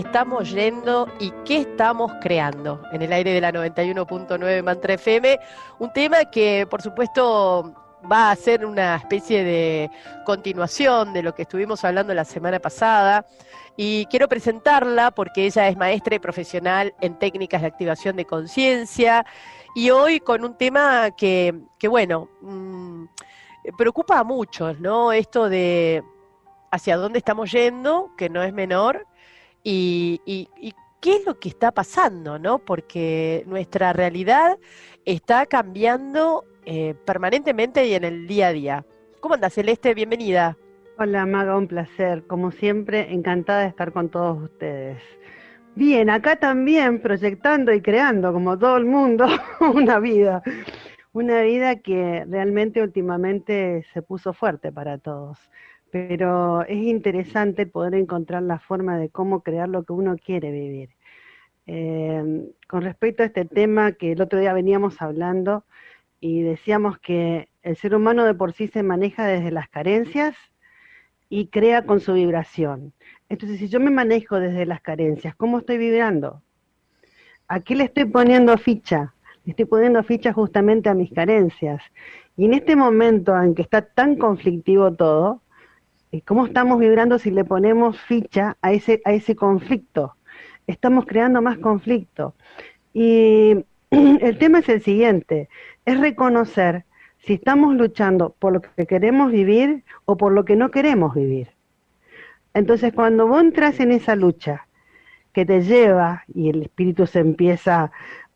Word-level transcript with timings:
Estamos 0.00 0.50
yendo 0.50 1.08
y 1.18 1.30
qué 1.44 1.58
estamos 1.58 2.12
creando? 2.20 2.82
En 2.92 3.02
el 3.02 3.12
aire 3.12 3.32
de 3.32 3.40
la 3.40 3.52
91.9 3.52 4.62
Mantra 4.62 4.94
FM, 4.94 5.38
un 5.78 5.92
tema 5.92 6.24
que 6.24 6.66
por 6.68 6.82
supuesto 6.82 7.74
va 8.10 8.30
a 8.30 8.36
ser 8.36 8.64
una 8.64 8.96
especie 8.96 9.44
de 9.44 9.90
continuación 10.24 11.12
de 11.12 11.22
lo 11.22 11.34
que 11.34 11.42
estuvimos 11.42 11.84
hablando 11.84 12.14
la 12.14 12.24
semana 12.24 12.58
pasada 12.58 13.26
y 13.76 14.06
quiero 14.06 14.26
presentarla 14.26 15.10
porque 15.10 15.44
ella 15.44 15.68
es 15.68 15.76
maestra 15.76 16.14
y 16.14 16.18
profesional 16.18 16.94
en 17.00 17.18
técnicas 17.18 17.60
de 17.60 17.68
activación 17.68 18.16
de 18.16 18.24
conciencia 18.24 19.26
y 19.74 19.90
hoy 19.90 20.20
con 20.20 20.44
un 20.44 20.56
tema 20.56 21.10
que, 21.10 21.54
que 21.78 21.88
bueno, 21.88 22.28
mm, 22.40 23.04
preocupa 23.76 24.18
a 24.18 24.24
muchos, 24.24 24.80
¿no? 24.80 25.12
Esto 25.12 25.48
de 25.48 26.02
hacia 26.70 26.96
dónde 26.96 27.18
estamos 27.18 27.52
yendo, 27.52 28.10
que 28.16 28.30
no 28.30 28.42
es 28.42 28.52
menor, 28.52 29.06
y, 29.62 30.20
y, 30.24 30.48
y, 30.60 30.72
qué 31.00 31.16
es 31.16 31.26
lo 31.26 31.38
que 31.38 31.48
está 31.48 31.72
pasando, 31.72 32.38
¿no? 32.38 32.58
Porque 32.58 33.44
nuestra 33.46 33.92
realidad 33.92 34.58
está 35.04 35.46
cambiando 35.46 36.44
eh, 36.66 36.94
permanentemente 37.04 37.86
y 37.86 37.94
en 37.94 38.04
el 38.04 38.26
día 38.26 38.48
a 38.48 38.52
día. 38.52 38.86
¿Cómo 39.20 39.34
andas, 39.34 39.54
Celeste? 39.54 39.94
Bienvenida. 39.94 40.56
Hola, 40.98 41.24
Maga, 41.24 41.56
un 41.56 41.66
placer. 41.66 42.26
Como 42.26 42.50
siempre, 42.52 43.12
encantada 43.12 43.62
de 43.62 43.68
estar 43.68 43.92
con 43.92 44.10
todos 44.10 44.42
ustedes. 44.42 45.02
Bien, 45.74 46.10
acá 46.10 46.36
también 46.36 47.00
proyectando 47.00 47.72
y 47.72 47.80
creando, 47.80 48.32
como 48.32 48.58
todo 48.58 48.76
el 48.76 48.84
mundo, 48.84 49.26
una 49.60 49.98
vida. 49.98 50.42
Una 51.12 51.42
vida 51.42 51.76
que 51.76 52.24
realmente 52.28 52.82
últimamente 52.82 53.84
se 53.92 54.02
puso 54.02 54.32
fuerte 54.32 54.70
para 54.70 54.98
todos 54.98 55.38
pero 55.90 56.62
es 56.62 56.78
interesante 56.78 57.66
poder 57.66 57.94
encontrar 57.94 58.42
la 58.42 58.58
forma 58.58 58.98
de 58.98 59.08
cómo 59.08 59.42
crear 59.42 59.68
lo 59.68 59.84
que 59.84 59.92
uno 59.92 60.16
quiere 60.16 60.50
vivir. 60.50 60.90
Eh, 61.66 62.50
con 62.68 62.82
respecto 62.82 63.22
a 63.22 63.26
este 63.26 63.44
tema 63.44 63.92
que 63.92 64.12
el 64.12 64.22
otro 64.22 64.38
día 64.38 64.52
veníamos 64.52 65.02
hablando 65.02 65.64
y 66.20 66.42
decíamos 66.42 66.98
que 66.98 67.48
el 67.62 67.76
ser 67.76 67.94
humano 67.94 68.24
de 68.24 68.34
por 68.34 68.52
sí 68.52 68.68
se 68.68 68.82
maneja 68.82 69.26
desde 69.26 69.50
las 69.50 69.68
carencias 69.68 70.36
y 71.28 71.46
crea 71.46 71.84
con 71.84 72.00
su 72.00 72.14
vibración. 72.14 72.92
Entonces, 73.28 73.58
si 73.58 73.68
yo 73.68 73.78
me 73.80 73.90
manejo 73.90 74.40
desde 74.40 74.66
las 74.66 74.80
carencias, 74.80 75.34
¿cómo 75.36 75.58
estoy 75.58 75.78
vibrando? 75.78 76.42
¿A 77.46 77.60
qué 77.60 77.74
le 77.74 77.84
estoy 77.84 78.04
poniendo 78.04 78.56
ficha? 78.58 79.14
Estoy 79.46 79.64
poniendo 79.64 80.02
ficha 80.02 80.32
justamente 80.32 80.88
a 80.88 80.94
mis 80.94 81.12
carencias. 81.12 81.82
Y 82.36 82.44
en 82.44 82.54
este 82.54 82.76
momento 82.76 83.40
en 83.40 83.54
que 83.54 83.62
está 83.62 83.82
tan 83.82 84.16
conflictivo 84.16 84.92
todo, 84.92 85.42
cómo 86.24 86.46
estamos 86.46 86.78
vibrando 86.78 87.18
si 87.18 87.30
le 87.30 87.44
ponemos 87.44 88.00
ficha 88.00 88.56
a 88.62 88.72
ese, 88.72 89.00
a 89.04 89.12
ese 89.12 89.36
conflicto. 89.36 90.14
Estamos 90.66 91.06
creando 91.06 91.40
más 91.42 91.58
conflicto. 91.58 92.34
Y 92.92 93.64
el 93.90 94.38
tema 94.38 94.58
es 94.60 94.68
el 94.68 94.82
siguiente, 94.82 95.48
es 95.84 96.00
reconocer 96.00 96.84
si 97.18 97.34
estamos 97.34 97.74
luchando 97.74 98.34
por 98.38 98.52
lo 98.52 98.60
que 98.60 98.86
queremos 98.86 99.30
vivir 99.30 99.84
o 100.04 100.16
por 100.16 100.32
lo 100.32 100.44
que 100.44 100.56
no 100.56 100.70
queremos 100.70 101.14
vivir. 101.14 101.48
Entonces, 102.54 102.92
cuando 102.92 103.26
vos 103.26 103.40
entras 103.40 103.78
en 103.80 103.92
esa 103.92 104.16
lucha 104.16 104.66
que 105.32 105.46
te 105.46 105.62
lleva 105.62 106.24
y 106.34 106.50
el 106.50 106.62
espíritu 106.62 107.06
se 107.06 107.20
empieza 107.20 107.92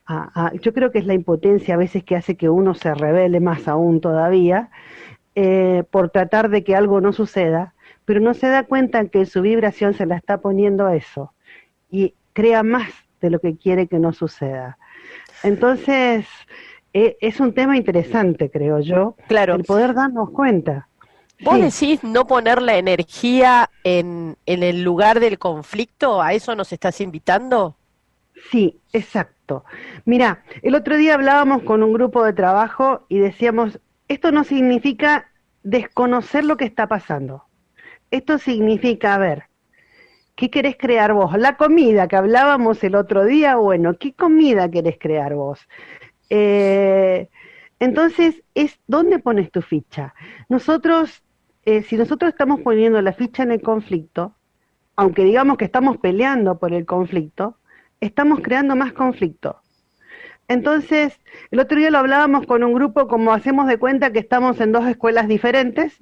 a, 0.07 0.47
a, 0.47 0.53
yo 0.55 0.73
creo 0.73 0.91
que 0.91 0.99
es 0.99 1.07
la 1.07 1.15
impotencia 1.15 1.75
a 1.75 1.79
veces 1.79 2.05
que 2.05 2.17
hace 2.17 2.37
que 2.37 2.49
uno 2.49 2.75
se 2.75 2.95
revele 2.95 3.41
más 3.41 3.69
aún 3.69 4.01
todavía, 4.01 4.71
eh, 5.35 5.85
por 5.91 6.11
tratar 6.11 6.49
de 6.49 6.63
que 6.63 6.77
algo 6.77 7.01
no 7.01 7.13
suceda, 7.13 7.75
pero 8.05 8.21
no 8.21 8.35
se 8.35 8.49
da 8.49 8.65
cuenta 8.65 9.05
que 9.07 9.27
su 9.27 9.43
vibración 9.43 9.95
se 9.95 10.07
la 10.07 10.17
está 10.17 10.39
poniendo 10.39 10.87
a 10.87 10.95
eso 10.95 11.33
y 11.91 12.15
crea 12.33 12.63
más 12.63 12.89
de 13.21 13.31
lo 13.31 13.41
que 13.41 13.57
quiere 13.57 13.87
que 13.87 13.99
no 13.99 14.13
suceda. 14.13 14.79
Entonces, 15.43 16.27
eh, 16.93 17.17
es 17.21 17.41
un 17.41 17.53
tema 17.53 17.77
interesante, 17.77 18.51
creo 18.51 18.81
yo, 18.81 19.17
claro. 19.27 19.55
el 19.55 19.65
poder 19.65 19.95
darnos 19.95 20.31
cuenta. 20.31 20.89
¿Vos 21.41 21.73
sí. 21.73 21.87
decís 21.89 22.05
no 22.05 22.27
poner 22.27 22.63
la 22.63 22.77
energía 22.77 23.71
en, 23.83 24.37
en 24.47 24.63
el 24.63 24.85
lugar 24.85 25.19
del 25.19 25.39
conflicto? 25.39 26.23
¿A 26.23 26.33
eso 26.33 26.55
nos 26.55 26.73
estás 26.73 27.01
invitando? 27.01 27.77
Sí, 28.51 28.79
exacto. 28.93 29.34
Mira, 30.05 30.45
el 30.63 30.75
otro 30.75 30.97
día 30.97 31.15
hablábamos 31.15 31.63
con 31.63 31.83
un 31.83 31.93
grupo 31.93 32.25
de 32.25 32.33
trabajo 32.33 33.07
y 33.09 33.19
decíamos, 33.19 33.81
esto 34.09 34.33
no 34.33 34.45
significa 34.45 35.31
desconocer 35.63 36.45
lo 36.45 36.57
que 36.57 36.65
está 36.65 36.87
pasando. 36.89 37.45
Esto 38.11 38.39
significa, 38.39 39.15
a 39.15 39.19
ver, 39.19 39.45
¿qué 40.37 40.51
querés 40.51 40.77
crear 40.77 41.13
vos? 41.13 41.37
La 41.39 41.57
comida 41.57 42.09
que 42.09 42.17
hablábamos 42.17 42.83
el 42.85 42.95
otro 42.95 43.25
día, 43.25 43.57
bueno, 43.57 43.95
¿qué 43.99 44.15
comida 44.15 44.71
querés 44.71 44.99
crear 44.99 45.35
vos? 45.35 45.61
Eh, 46.31 47.29
entonces, 47.81 48.43
es 48.55 48.79
dónde 48.87 49.19
pones 49.19 49.51
tu 49.51 49.63
ficha. 49.63 50.15
Nosotros, 50.49 51.23
eh, 51.65 51.83
si 51.83 51.97
nosotros 51.97 52.31
estamos 52.31 52.61
poniendo 52.61 53.01
la 53.03 53.13
ficha 53.13 53.43
en 53.43 53.53
el 53.53 53.63
conflicto, 53.63 54.35
aunque 54.97 55.25
digamos 55.25 55.57
que 55.57 55.65
estamos 55.65 55.97
peleando 55.99 56.59
por 56.59 56.73
el 56.73 56.87
conflicto, 56.87 57.59
estamos 58.01 58.41
creando 58.43 58.77
más 58.77 58.93
conflicto. 58.93 59.61
Entonces, 60.49 61.19
el 61.51 61.61
otro 61.61 61.79
día 61.79 61.91
lo 61.91 61.99
hablábamos 61.99 62.47
con 62.47 62.63
un 62.65 62.75
grupo 62.75 63.09
como 63.09 63.33
hacemos 63.33 63.67
de 63.67 63.79
cuenta 63.79 64.13
que 64.13 64.19
estamos 64.19 64.61
en 64.61 64.73
dos 64.73 64.87
escuelas 64.87 65.27
diferentes 65.27 65.99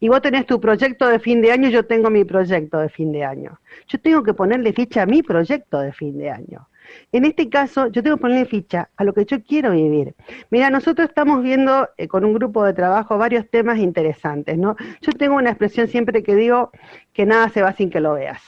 y 0.00 0.08
vos 0.08 0.20
tenés 0.20 0.46
tu 0.46 0.60
proyecto 0.60 1.06
de 1.06 1.20
fin 1.20 1.40
de 1.40 1.52
año 1.52 1.68
yo 1.68 1.86
tengo 1.86 2.10
mi 2.10 2.24
proyecto 2.24 2.78
de 2.78 2.88
fin 2.88 3.12
de 3.12 3.24
año. 3.24 3.60
Yo 3.86 4.00
tengo 4.00 4.22
que 4.22 4.34
ponerle 4.34 4.72
ficha 4.72 5.02
a 5.02 5.06
mi 5.06 5.22
proyecto 5.22 5.78
de 5.80 5.92
fin 5.92 6.18
de 6.18 6.30
año. 6.30 6.68
En 7.12 7.24
este 7.24 7.48
caso, 7.48 7.88
yo 7.88 8.02
tengo 8.02 8.16
que 8.16 8.22
ponerle 8.22 8.46
ficha 8.46 8.88
a 8.96 9.04
lo 9.04 9.12
que 9.12 9.24
yo 9.26 9.42
quiero 9.42 9.72
vivir. 9.72 10.14
Mira, 10.50 10.70
nosotros 10.70 11.08
estamos 11.08 11.42
viendo 11.42 11.88
eh, 11.98 12.08
con 12.08 12.24
un 12.24 12.32
grupo 12.32 12.64
de 12.64 12.72
trabajo 12.72 13.18
varios 13.18 13.48
temas 13.50 13.78
interesantes, 13.78 14.56
¿no? 14.56 14.74
Yo 15.02 15.12
tengo 15.12 15.36
una 15.36 15.50
expresión 15.50 15.88
siempre 15.88 16.22
que 16.22 16.34
digo 16.34 16.70
que 17.12 17.26
nada 17.26 17.50
se 17.50 17.62
va 17.62 17.72
sin 17.74 17.90
que 17.90 18.00
lo 18.00 18.14
veas. 18.14 18.42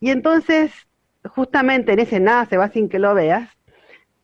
Y 0.00 0.10
entonces, 0.10 0.70
justamente 1.24 1.92
en 1.92 1.98
ese 2.00 2.20
nada 2.20 2.46
se 2.46 2.56
va 2.56 2.68
sin 2.68 2.88
que 2.88 2.98
lo 2.98 3.14
veas, 3.14 3.48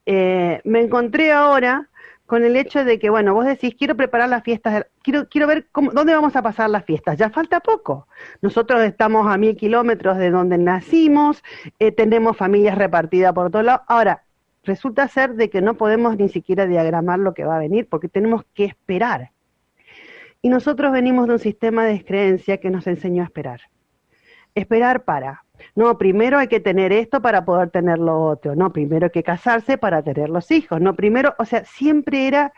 eh, 0.06 0.60
me 0.64 0.80
encontré 0.80 1.32
ahora 1.32 1.88
con 2.26 2.44
el 2.44 2.56
hecho 2.56 2.84
de 2.84 2.98
que, 2.98 3.08
bueno, 3.08 3.34
vos 3.34 3.46
decís, 3.46 3.74
quiero 3.78 3.96
preparar 3.96 4.28
las 4.28 4.42
fiestas, 4.42 4.86
quiero, 5.02 5.28
quiero 5.28 5.46
ver 5.46 5.68
cómo, 5.70 5.92
dónde 5.92 6.12
vamos 6.12 6.34
a 6.34 6.42
pasar 6.42 6.68
las 6.70 6.84
fiestas. 6.84 7.16
Ya 7.18 7.30
falta 7.30 7.60
poco. 7.60 8.08
Nosotros 8.42 8.82
estamos 8.82 9.28
a 9.28 9.38
mil 9.38 9.56
kilómetros 9.56 10.18
de 10.18 10.30
donde 10.30 10.58
nacimos, 10.58 11.42
eh, 11.78 11.92
tenemos 11.92 12.36
familias 12.36 12.76
repartidas 12.76 13.32
por 13.32 13.50
todos 13.50 13.64
lados. 13.64 13.82
Ahora, 13.86 14.24
resulta 14.64 15.06
ser 15.06 15.34
de 15.34 15.48
que 15.48 15.62
no 15.62 15.74
podemos 15.74 16.18
ni 16.18 16.28
siquiera 16.28 16.66
diagramar 16.66 17.20
lo 17.20 17.32
que 17.32 17.44
va 17.44 17.56
a 17.56 17.60
venir 17.60 17.88
porque 17.88 18.08
tenemos 18.08 18.44
que 18.54 18.64
esperar. 18.64 19.30
Y 20.42 20.48
nosotros 20.48 20.92
venimos 20.92 21.28
de 21.28 21.34
un 21.34 21.38
sistema 21.38 21.84
de 21.84 22.04
creencia 22.04 22.58
que 22.58 22.70
nos 22.70 22.86
enseñó 22.88 23.22
a 23.22 23.26
esperar. 23.26 23.60
Esperar 24.54 25.04
para 25.04 25.44
no, 25.74 25.98
primero 25.98 26.38
hay 26.38 26.48
que 26.48 26.60
tener 26.60 26.92
esto 26.92 27.20
para 27.20 27.44
poder 27.44 27.70
tener 27.70 27.98
lo 27.98 28.22
otro. 28.24 28.54
No, 28.54 28.72
primero 28.72 29.06
hay 29.06 29.10
que 29.10 29.22
casarse 29.22 29.78
para 29.78 30.02
tener 30.02 30.28
los 30.28 30.50
hijos. 30.50 30.80
No, 30.80 30.94
primero, 30.94 31.34
o 31.38 31.44
sea, 31.44 31.64
siempre 31.64 32.26
era 32.26 32.52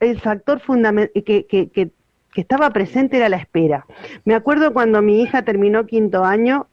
el 0.00 0.20
factor 0.20 0.60
fundamental 0.60 1.22
que, 1.24 1.46
que, 1.46 1.70
que, 1.70 1.90
que 2.32 2.40
estaba 2.40 2.70
presente 2.70 3.16
era 3.16 3.28
la 3.28 3.36
espera. 3.36 3.86
Me 4.24 4.34
acuerdo 4.34 4.72
cuando 4.72 5.02
mi 5.02 5.22
hija 5.22 5.42
terminó 5.42 5.86
quinto 5.86 6.24
año 6.24 6.68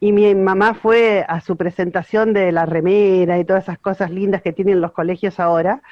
y 0.00 0.12
mi 0.12 0.34
mamá 0.34 0.74
fue 0.74 1.24
a 1.28 1.40
su 1.40 1.56
presentación 1.56 2.32
de 2.32 2.52
la 2.52 2.66
remera 2.66 3.38
y 3.38 3.44
todas 3.44 3.64
esas 3.64 3.78
cosas 3.78 4.10
lindas 4.10 4.42
que 4.42 4.52
tienen 4.52 4.80
los 4.80 4.92
colegios 4.92 5.40
ahora. 5.40 5.82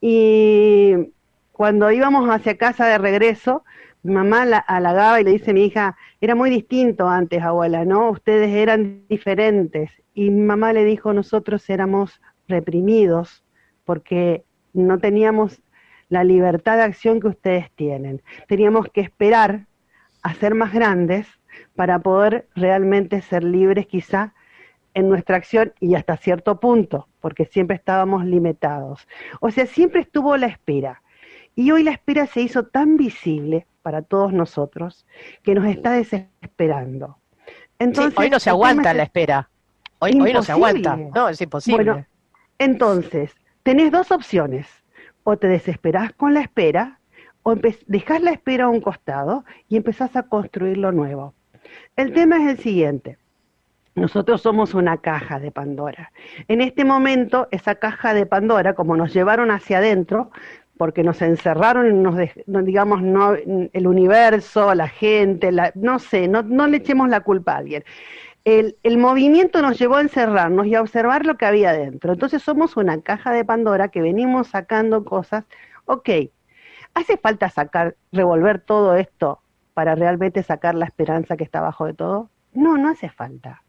Y 0.00 1.12
cuando 1.52 1.90
íbamos 1.90 2.28
hacia 2.28 2.58
casa 2.58 2.86
de 2.86 2.98
regreso, 2.98 3.64
mamá 4.12 4.44
la 4.44 4.58
halagaba 4.58 5.20
y 5.20 5.24
le 5.24 5.32
dice 5.32 5.52
mi 5.52 5.64
hija, 5.64 5.96
era 6.20 6.34
muy 6.34 6.50
distinto 6.50 7.08
antes, 7.08 7.42
abuela, 7.42 7.84
¿no? 7.84 8.10
Ustedes 8.10 8.50
eran 8.50 9.04
diferentes. 9.08 9.90
Y 10.14 10.30
mi 10.30 10.42
mamá 10.42 10.72
le 10.72 10.84
dijo, 10.84 11.12
nosotros 11.12 11.68
éramos 11.70 12.20
reprimidos 12.46 13.42
porque 13.84 14.44
no 14.72 14.98
teníamos 14.98 15.62
la 16.08 16.24
libertad 16.24 16.76
de 16.76 16.82
acción 16.82 17.20
que 17.20 17.28
ustedes 17.28 17.70
tienen. 17.72 18.22
Teníamos 18.46 18.88
que 18.92 19.00
esperar 19.00 19.66
a 20.22 20.34
ser 20.34 20.54
más 20.54 20.72
grandes 20.72 21.26
para 21.74 21.98
poder 21.98 22.46
realmente 22.54 23.20
ser 23.22 23.44
libres 23.44 23.86
quizá 23.86 24.34
en 24.94 25.08
nuestra 25.08 25.36
acción 25.36 25.72
y 25.80 25.94
hasta 25.94 26.16
cierto 26.16 26.60
punto, 26.60 27.08
porque 27.20 27.46
siempre 27.46 27.76
estábamos 27.76 28.24
limitados. 28.24 29.06
O 29.40 29.50
sea, 29.50 29.66
siempre 29.66 30.02
estuvo 30.02 30.36
la 30.36 30.46
espera. 30.46 31.02
Y 31.54 31.70
hoy 31.70 31.84
la 31.84 31.92
espera 31.92 32.26
se 32.26 32.40
hizo 32.40 32.64
tan 32.64 32.96
visible 32.96 33.66
para 33.82 34.02
todos 34.02 34.32
nosotros 34.32 35.06
que 35.42 35.54
nos 35.54 35.66
está 35.66 35.92
desesperando. 35.92 37.18
Entonces, 37.78 38.18
hoy 38.18 38.30
no 38.30 38.40
se 38.40 38.50
aguanta 38.50 38.94
la 38.94 39.04
espera. 39.04 39.50
Hoy, 39.98 40.18
hoy, 40.20 40.32
no 40.32 40.42
se 40.42 40.52
aguanta. 40.52 40.96
No, 40.96 41.28
es 41.28 41.40
imposible. 41.40 41.84
Bueno, 41.84 42.06
entonces, 42.58 43.34
tenés 43.62 43.92
dos 43.92 44.10
opciones. 44.10 44.66
O 45.26 45.38
te 45.38 45.48
desesperás 45.48 46.12
con 46.12 46.34
la 46.34 46.42
espera, 46.42 47.00
o 47.42 47.54
dejás 47.86 48.20
la 48.20 48.30
espera 48.30 48.64
a 48.64 48.68
un 48.68 48.82
costado 48.82 49.44
y 49.68 49.76
empezás 49.76 50.16
a 50.16 50.24
construir 50.24 50.76
lo 50.76 50.92
nuevo. 50.92 51.34
El 51.96 52.12
tema 52.12 52.36
es 52.36 52.50
el 52.50 52.58
siguiente. 52.58 53.16
Nosotros 53.94 54.42
somos 54.42 54.74
una 54.74 54.96
caja 54.98 55.38
de 55.38 55.52
Pandora. 55.52 56.10
En 56.48 56.60
este 56.60 56.84
momento, 56.84 57.46
esa 57.52 57.76
caja 57.76 58.12
de 58.12 58.26
Pandora, 58.26 58.74
como 58.74 58.96
nos 58.96 59.14
llevaron 59.14 59.50
hacia 59.50 59.78
adentro, 59.78 60.30
porque 60.76 61.04
nos 61.04 61.22
encerraron, 61.22 62.02
nos 62.02 62.64
digamos, 62.64 63.02
no, 63.02 63.34
el 63.34 63.86
universo, 63.86 64.74
la 64.74 64.88
gente, 64.88 65.52
la, 65.52 65.72
no 65.74 65.98
sé, 65.98 66.26
no, 66.26 66.42
no 66.42 66.66
le 66.66 66.78
echemos 66.78 67.08
la 67.08 67.20
culpa 67.20 67.52
a 67.52 67.58
alguien. 67.58 67.84
El, 68.44 68.76
el, 68.82 68.98
movimiento 68.98 69.62
nos 69.62 69.78
llevó 69.78 69.96
a 69.96 70.02
encerrarnos 70.02 70.66
y 70.66 70.74
a 70.74 70.82
observar 70.82 71.24
lo 71.24 71.36
que 71.36 71.46
había 71.46 71.72
dentro. 71.72 72.12
Entonces 72.12 72.42
somos 72.42 72.76
una 72.76 73.00
caja 73.00 73.32
de 73.32 73.44
Pandora 73.44 73.88
que 73.88 74.02
venimos 74.02 74.48
sacando 74.48 75.04
cosas. 75.04 75.44
Ok, 75.86 76.10
¿hace 76.92 77.16
falta 77.16 77.48
sacar, 77.48 77.96
revolver 78.12 78.60
todo 78.60 78.96
esto 78.96 79.40
para 79.72 79.94
realmente 79.94 80.42
sacar 80.42 80.74
la 80.74 80.86
esperanza 80.86 81.36
que 81.36 81.44
está 81.44 81.60
abajo 81.60 81.86
de 81.86 81.94
todo? 81.94 82.30
No, 82.52 82.76
no 82.76 82.90
hace 82.90 83.08
falta. 83.08 83.62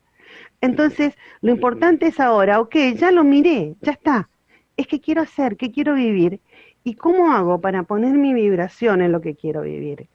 Entonces, 0.59 1.15
lo 1.41 1.51
importante 1.51 2.07
es 2.07 2.19
ahora, 2.19 2.59
ok, 2.59 2.75
ya 2.95 3.11
lo 3.11 3.23
miré, 3.23 3.75
ya 3.81 3.93
está. 3.93 4.29
Es 4.75 4.87
que 4.87 4.99
quiero 4.99 5.21
hacer, 5.21 5.55
que 5.55 5.71
quiero 5.71 5.93
vivir 5.93 6.41
y 6.85 6.93
cómo 6.93 7.33
hago 7.33 7.59
para 7.59 7.83
poner 7.83 8.13
mi 8.13 8.33
vibración 8.33 9.01
en 9.01 9.11
lo 9.11 9.19
que 9.19 9.35
quiero 9.35 9.63
vivir. 9.63 10.07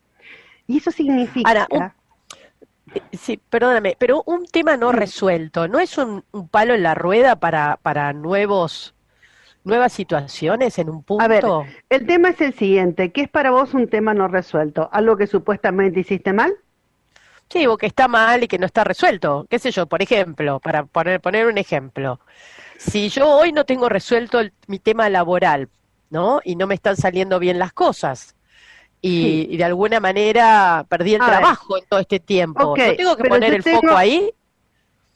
Y 0.69 0.79
eso 0.79 0.93
significa... 0.93 1.95
sí, 3.13 3.41
perdóname, 3.51 3.97
pero 3.99 4.23
un 4.25 4.47
tema 4.47 4.77
no 4.77 4.93
resuelto, 4.93 5.67
¿no 5.67 5.81
es 5.81 5.99
un, 5.99 6.25
palo 6.51 6.75
en 6.75 6.85
la 6.85 6.95
rueda 6.95 7.37
para, 7.37 7.79
para 7.83 8.13
nuevos 8.15 8.95
nuevas 9.65 9.93
situaciones 9.93 10.79
en 10.79 10.89
un 10.89 11.03
punto? 11.03 11.25
A 11.25 11.29
ver, 11.29 11.45
el 11.91 12.07
tema 12.07 12.31
es 12.31 12.41
el 12.41 12.55
siguiente, 12.55 13.11
¿qué 13.11 13.23
es 13.23 13.29
para 13.29 13.51
vos 13.51 13.75
un 13.75 13.89
tema 13.89 14.15
no 14.15 14.29
resuelto? 14.29 14.89
¿Algo 14.93 15.17
que 15.17 15.27
supuestamente 15.27 16.01
hiciste 16.01 16.33
mal? 16.33 16.55
Sí, 17.49 17.67
o 17.67 17.77
que 17.77 17.87
está 17.87 18.07
mal 18.07 18.45
y 18.45 18.49
que 18.49 18.59
no 18.59 18.67
está 18.67 18.85
resuelto. 18.85 19.45
¿Qué 19.51 19.59
sé 19.59 19.73
yo? 19.73 19.87
Por 19.87 20.03
ejemplo, 20.03 20.61
para 20.61 20.85
poner, 20.85 21.21
poner 21.21 21.47
un 21.47 21.59
ejemplo. 21.59 22.21
Si 22.79 23.09
yo 23.09 23.29
hoy 23.29 23.51
no 23.51 23.65
tengo 23.65 23.89
resuelto 23.89 24.39
mi 24.69 24.79
tema 24.79 25.11
laboral, 25.11 25.69
¿no? 26.11 26.41
Y 26.45 26.57
no 26.57 26.67
me 26.67 26.75
están 26.75 26.97
saliendo 26.97 27.39
bien 27.39 27.59
las 27.59 27.73
cosas. 27.73 28.37
Y, 29.03 29.57
de 29.57 29.65
alguna 29.65 29.99
manera 29.99 30.85
perdí 30.89 31.15
el 31.15 31.21
trabajo 31.21 31.79
en 31.79 31.85
todo 31.89 32.01
este 32.01 32.21
tiempo. 32.21 32.77
¿No 32.77 32.95
tengo 32.97 33.17
que 33.17 33.29
poner 33.29 33.55
el 33.55 33.63
foco 33.63 33.97
ahí? 33.97 34.31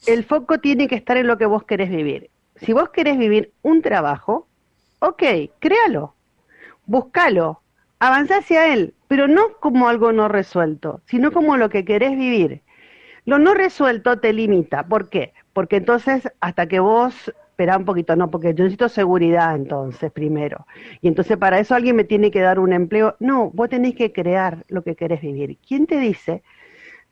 El 0.07 0.25
foco 0.25 0.59
tiene 0.59 0.89
que 0.89 0.95
estar 0.95 1.19
en 1.19 1.27
lo 1.27 1.37
que 1.37 1.45
vos 1.47 1.65
querés 1.65 1.91
vivir. 1.91 2.31
Si 2.57 2.73
vos 2.73 2.89
querés 2.91 3.19
vivir 3.19 3.53
un 3.63 3.83
trabajo, 3.83 4.47
ok, 5.01 5.23
créalo, 5.59 6.15
búscalo, 6.87 7.61
avanzá 7.99 8.39
hacia 8.39 8.73
él, 8.73 8.95
pero 9.09 9.29
no 9.29 9.55
como 9.61 9.89
algo 9.89 10.13
no 10.13 10.29
resuelto, 10.29 11.01
sino 11.07 11.33
como 11.33 11.57
lo 11.57 11.69
que 11.69 11.85
querés 11.85 12.13
vivir. 12.13 12.63
Lo 13.27 13.39
no 13.39 13.55
resuelto 13.55 14.19
te 14.19 14.33
limita. 14.33 14.87
¿Por 14.87 15.09
qué? 15.09 15.33
Porque 15.53 15.77
entonces, 15.77 16.31
hasta 16.41 16.67
que 16.67 16.81
vos, 16.81 17.33
espera 17.55 17.77
un 17.77 17.85
poquito, 17.85 18.17
no, 18.17 18.33
porque 18.33 18.53
yo 18.53 18.65
necesito 18.65 18.89
seguridad 18.89 19.55
entonces 19.55 20.11
primero. 20.11 20.67
Y 21.01 21.07
entonces 21.07 21.37
para 21.37 21.61
eso 21.61 21.77
alguien 21.77 21.95
me 21.95 22.03
tiene 22.03 22.33
que 22.33 22.41
dar 22.41 22.59
un 22.59 22.73
empleo. 22.73 23.15
No, 23.21 23.51
vos 23.55 23.69
tenés 23.69 23.95
que 23.95 24.13
crear 24.13 24.65
lo 24.69 24.83
que 24.83 24.97
querés 24.97 25.21
vivir. 25.21 25.57
¿Quién 25.67 25.87
te 25.87 26.01
dice? 26.01 26.43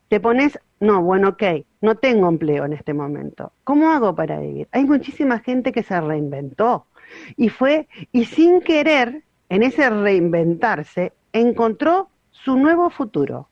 Te 0.09 0.19
pones, 0.19 0.59
no, 0.81 1.01
bueno, 1.01 1.29
ok, 1.31 1.43
no 1.81 1.95
tengo 1.95 2.29
empleo 2.29 2.65
en 2.65 2.73
este 2.73 2.93
momento. 2.93 3.53
¿Cómo 3.63 3.93
hago 3.93 4.17
para 4.17 4.41
vivir? 4.41 4.67
Hay 4.73 4.85
muchísima 4.85 5.39
gente 5.39 5.71
que 5.71 5.85
se 5.85 6.01
reinventó. 6.01 6.87
Y 7.37 7.49
fue, 7.49 7.87
y 8.11 8.25
sin 8.25 8.63
querer, 8.63 9.23
en 9.49 9.63
ese 9.63 9.89
reinventarse, 9.89 11.13
encontró 11.33 12.09
su 12.33 12.57
nuevo 12.57 12.91
futuro. 12.91 13.49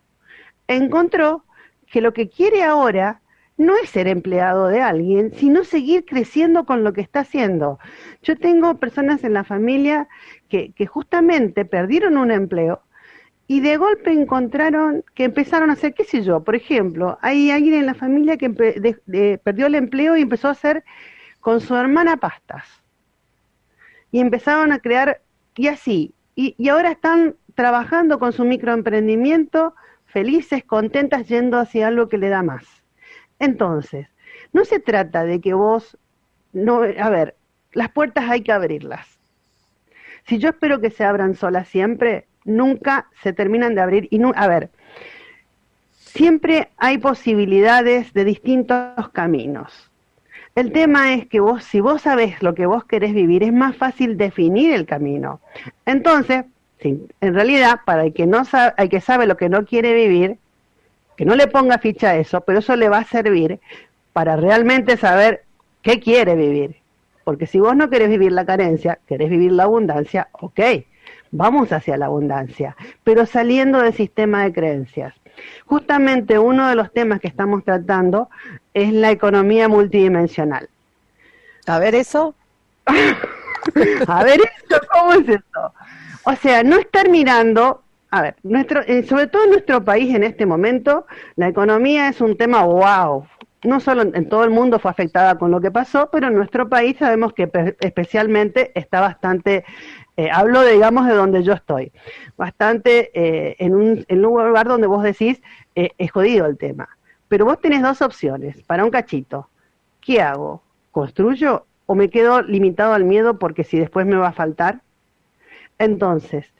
Encontró 0.66 1.44
que 1.86 2.00
lo 2.00 2.12
que 2.12 2.28
quiere 2.28 2.64
ahora 2.64 3.20
no 3.60 3.76
es 3.76 3.90
ser 3.90 4.08
empleado 4.08 4.68
de 4.68 4.80
alguien, 4.80 5.32
sino 5.34 5.64
seguir 5.64 6.06
creciendo 6.06 6.64
con 6.64 6.82
lo 6.82 6.94
que 6.94 7.02
está 7.02 7.20
haciendo. 7.20 7.78
Yo 8.22 8.36
tengo 8.36 8.78
personas 8.78 9.22
en 9.22 9.34
la 9.34 9.44
familia 9.44 10.08
que, 10.48 10.72
justamente 10.86 11.66
perdieron 11.66 12.16
un 12.16 12.30
empleo 12.30 12.82
y 13.46 13.60
de 13.60 13.76
golpe 13.76 14.12
encontraron 14.12 15.04
que 15.14 15.24
empezaron 15.24 15.68
a 15.68 15.74
hacer, 15.74 15.92
qué 15.92 16.04
sé 16.04 16.22
yo, 16.22 16.42
por 16.42 16.54
ejemplo, 16.54 17.18
hay 17.20 17.50
alguien 17.50 17.74
en 17.74 17.86
la 17.86 17.94
familia 17.94 18.38
que 18.38 18.48
perdió 19.44 19.66
el 19.66 19.74
empleo 19.74 20.16
y 20.16 20.22
empezó 20.22 20.48
a 20.48 20.52
hacer 20.52 20.82
con 21.40 21.60
su 21.60 21.76
hermana 21.76 22.16
pastas. 22.16 22.66
Y 24.10 24.20
empezaron 24.20 24.72
a 24.72 24.78
crear, 24.78 25.20
y 25.54 25.68
así, 25.68 26.14
y 26.34 26.68
ahora 26.68 26.92
están 26.92 27.36
trabajando 27.54 28.18
con 28.18 28.32
su 28.32 28.44
microemprendimiento, 28.44 29.74
felices, 30.06 30.64
contentas, 30.64 31.28
yendo 31.28 31.58
hacia 31.58 31.88
algo 31.88 32.08
que 32.08 32.16
le 32.16 32.30
da 32.30 32.42
más. 32.42 32.79
Entonces, 33.40 34.06
no 34.52 34.64
se 34.64 34.78
trata 34.78 35.24
de 35.24 35.40
que 35.40 35.54
vos, 35.54 35.98
no, 36.52 36.82
a 36.82 37.10
ver, 37.10 37.34
las 37.72 37.90
puertas 37.90 38.30
hay 38.30 38.42
que 38.42 38.52
abrirlas. 38.52 39.18
Si 40.26 40.38
yo 40.38 40.50
espero 40.50 40.80
que 40.80 40.90
se 40.90 41.04
abran 41.04 41.34
solas 41.34 41.66
siempre, 41.66 42.26
nunca 42.44 43.08
se 43.22 43.32
terminan 43.32 43.74
de 43.74 43.80
abrir. 43.80 44.08
Y 44.10 44.18
no, 44.18 44.32
a 44.36 44.46
ver, 44.46 44.70
siempre 45.98 46.68
hay 46.76 46.98
posibilidades 46.98 48.12
de 48.12 48.24
distintos 48.24 49.08
caminos. 49.12 49.90
El 50.54 50.72
tema 50.72 51.14
es 51.14 51.26
que 51.26 51.40
vos, 51.40 51.64
si 51.64 51.80
vos 51.80 52.02
sabés 52.02 52.42
lo 52.42 52.54
que 52.54 52.66
vos 52.66 52.84
querés 52.84 53.14
vivir, 53.14 53.42
es 53.44 53.52
más 53.52 53.76
fácil 53.76 54.16
definir 54.16 54.72
el 54.72 54.84
camino. 54.84 55.40
Entonces, 55.86 56.44
en 56.80 57.34
realidad, 57.34 57.80
para 57.84 58.04
el 58.04 58.12
que, 58.12 58.26
no 58.26 58.44
sabe, 58.44 58.74
el 58.76 58.88
que 58.88 59.00
sabe 59.00 59.26
lo 59.26 59.36
que 59.36 59.48
no 59.48 59.64
quiere 59.64 59.94
vivir, 59.94 60.38
que 61.20 61.26
no 61.26 61.36
le 61.36 61.48
ponga 61.48 61.76
ficha 61.76 62.12
a 62.12 62.16
eso, 62.16 62.40
pero 62.40 62.60
eso 62.60 62.74
le 62.76 62.88
va 62.88 62.96
a 62.96 63.04
servir 63.04 63.60
para 64.14 64.36
realmente 64.36 64.96
saber 64.96 65.44
qué 65.82 66.00
quiere 66.00 66.34
vivir. 66.34 66.76
Porque 67.24 67.46
si 67.46 67.60
vos 67.60 67.76
no 67.76 67.90
querés 67.90 68.08
vivir 68.08 68.32
la 68.32 68.46
carencia, 68.46 68.98
querés 69.06 69.28
vivir 69.28 69.52
la 69.52 69.64
abundancia, 69.64 70.28
ok, 70.32 70.60
vamos 71.30 71.72
hacia 71.72 71.98
la 71.98 72.06
abundancia, 72.06 72.74
pero 73.04 73.26
saliendo 73.26 73.82
del 73.82 73.92
sistema 73.92 74.44
de 74.44 74.54
creencias. 74.54 75.12
Justamente 75.66 76.38
uno 76.38 76.70
de 76.70 76.74
los 76.74 76.90
temas 76.90 77.20
que 77.20 77.28
estamos 77.28 77.64
tratando 77.64 78.30
es 78.72 78.90
la 78.90 79.10
economía 79.10 79.68
multidimensional. 79.68 80.70
A 81.66 81.78
ver 81.78 81.96
eso. 81.96 82.34
a 84.06 84.24
ver 84.24 84.40
eso, 84.40 84.80
¿cómo 84.90 85.12
es 85.12 85.28
esto? 85.28 85.74
O 86.24 86.34
sea, 86.36 86.62
no 86.62 86.78
estar 86.78 87.10
mirando, 87.10 87.82
a 88.10 88.22
ver, 88.22 88.36
nuestro, 88.42 88.80
eh, 88.82 89.04
sobre 89.04 89.28
todo 89.28 89.44
en 89.44 89.50
nuestro 89.50 89.84
país 89.84 90.14
en 90.14 90.24
este 90.24 90.44
momento, 90.44 91.06
la 91.36 91.48
economía 91.48 92.08
es 92.08 92.20
un 92.20 92.36
tema 92.36 92.64
wow. 92.64 93.26
No 93.62 93.78
solo 93.78 94.02
en, 94.02 94.28
todo 94.28 94.42
el 94.44 94.50
mundo 94.50 94.78
fue 94.78 94.90
afectada 94.90 95.38
con 95.38 95.50
lo 95.50 95.60
que 95.60 95.70
pasó, 95.70 96.08
pero 96.10 96.28
en 96.28 96.34
nuestro 96.34 96.68
país 96.68 96.96
sabemos 96.98 97.34
que 97.34 97.48
especialmente 97.80 98.72
está 98.74 99.00
bastante, 99.00 99.64
eh, 100.16 100.30
hablo 100.32 100.64
digamos 100.64 101.06
de 101.06 101.14
donde 101.14 101.42
yo 101.42 101.52
estoy, 101.52 101.92
bastante 102.36 103.10
eh, 103.14 103.56
en, 103.58 103.74
un, 103.74 104.04
en 104.08 104.24
un 104.24 104.46
lugar 104.46 104.66
donde 104.66 104.86
vos 104.86 105.02
decís, 105.02 105.42
es 105.74 106.10
jodido 106.10 106.46
el 106.46 106.58
tema. 106.58 106.88
Pero 107.28 107.44
vos 107.44 107.60
tenés 107.60 107.82
dos 107.82 108.02
opciones 108.02 108.60
para 108.62 108.84
un 108.84 108.90
cachito. 108.90 109.48
¿Qué 110.00 110.20
hago? 110.20 110.62
¿Construyo 110.90 111.66
o 111.86 111.94
me 111.94 112.08
quedo 112.08 112.42
limitado 112.42 112.94
al 112.94 113.04
miedo 113.04 113.38
porque 113.38 113.62
si 113.62 113.78
después 113.78 114.04
me 114.06 114.16
va 114.16 114.28
a 114.28 114.32
faltar? 114.32 114.80
Entonces, 115.78 116.52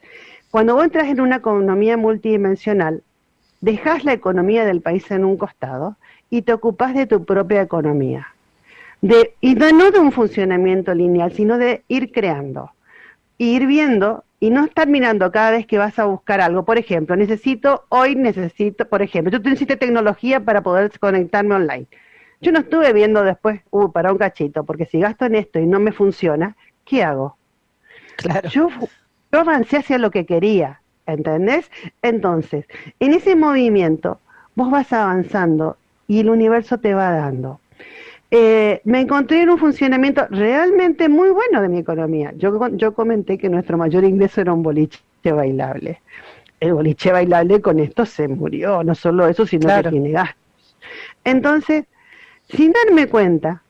cuando 0.51 0.75
vos 0.75 0.83
entras 0.83 1.07
en 1.07 1.21
una 1.21 1.37
economía 1.37 1.95
multidimensional, 1.95 3.03
dejas 3.61 4.03
la 4.03 4.13
economía 4.13 4.65
del 4.65 4.81
país 4.81 5.09
en 5.09 5.23
un 5.23 5.37
costado 5.37 5.95
y 6.29 6.41
te 6.41 6.51
ocupas 6.51 6.93
de 6.93 7.07
tu 7.07 7.23
propia 7.23 7.61
economía. 7.61 8.27
De, 9.01 9.33
y 9.39 9.55
no 9.55 9.91
de 9.91 9.99
un 9.99 10.11
funcionamiento 10.11 10.93
lineal, 10.93 11.31
sino 11.31 11.57
de 11.57 11.83
ir 11.87 12.11
creando, 12.11 12.71
ir 13.37 13.65
viendo 13.65 14.23
y 14.39 14.49
no 14.49 14.65
estar 14.65 14.87
mirando 14.87 15.31
cada 15.31 15.51
vez 15.51 15.65
que 15.65 15.77
vas 15.77 15.97
a 15.97 16.05
buscar 16.05 16.41
algo. 16.41 16.65
Por 16.65 16.77
ejemplo, 16.77 17.15
necesito, 17.15 17.85
hoy 17.89 18.15
necesito, 18.15 18.87
por 18.87 19.01
ejemplo, 19.01 19.31
yo 19.31 19.39
necesito 19.39 19.77
tecnología 19.77 20.41
para 20.41 20.61
poder 20.61 20.91
conectarme 20.99 21.55
online. 21.55 21.87
Yo 22.41 22.51
no 22.51 22.59
estuve 22.59 22.91
viendo 22.91 23.23
después, 23.23 23.61
uh, 23.69 23.91
para 23.91 24.11
un 24.11 24.17
cachito, 24.17 24.63
porque 24.65 24.85
si 24.85 24.99
gasto 24.99 25.25
en 25.25 25.35
esto 25.35 25.59
y 25.59 25.65
no 25.65 25.79
me 25.79 25.91
funciona, 25.91 26.55
¿qué 26.85 27.03
hago? 27.03 27.37
Claro. 28.17 28.49
Yo 28.49 28.69
yo 29.31 29.39
avancé 29.39 29.77
hacia 29.77 29.97
lo 29.97 30.11
que 30.11 30.25
quería, 30.25 30.81
¿entendés? 31.05 31.69
Entonces, 32.01 32.65
en 32.99 33.13
ese 33.13 33.35
movimiento, 33.35 34.19
vos 34.55 34.69
vas 34.69 34.91
avanzando 34.93 35.77
y 36.07 36.19
el 36.19 36.29
universo 36.29 36.77
te 36.79 36.93
va 36.93 37.11
dando. 37.11 37.59
Eh, 38.33 38.81
me 38.85 39.01
encontré 39.01 39.41
en 39.41 39.49
un 39.49 39.57
funcionamiento 39.57 40.25
realmente 40.29 41.09
muy 41.09 41.29
bueno 41.31 41.61
de 41.61 41.67
mi 41.67 41.79
economía. 41.79 42.33
Yo, 42.37 42.67
yo 42.69 42.93
comenté 42.93 43.37
que 43.37 43.49
nuestro 43.49 43.77
mayor 43.77 44.05
ingreso 44.05 44.39
era 44.39 44.53
un 44.53 44.63
boliche 44.63 45.01
bailable. 45.25 46.01
El 46.59 46.73
boliche 46.73 47.11
bailable 47.11 47.61
con 47.61 47.79
esto 47.79 48.05
se 48.05 48.27
murió, 48.27 48.83
no 48.83 48.95
solo 48.95 49.27
eso, 49.27 49.45
sino 49.45 49.67
que 49.81 49.89
tiene 49.89 50.11
gastos. 50.11 50.75
Entonces, 51.23 51.85
sin 52.49 52.71
darme 52.71 53.07
cuenta, 53.07 53.61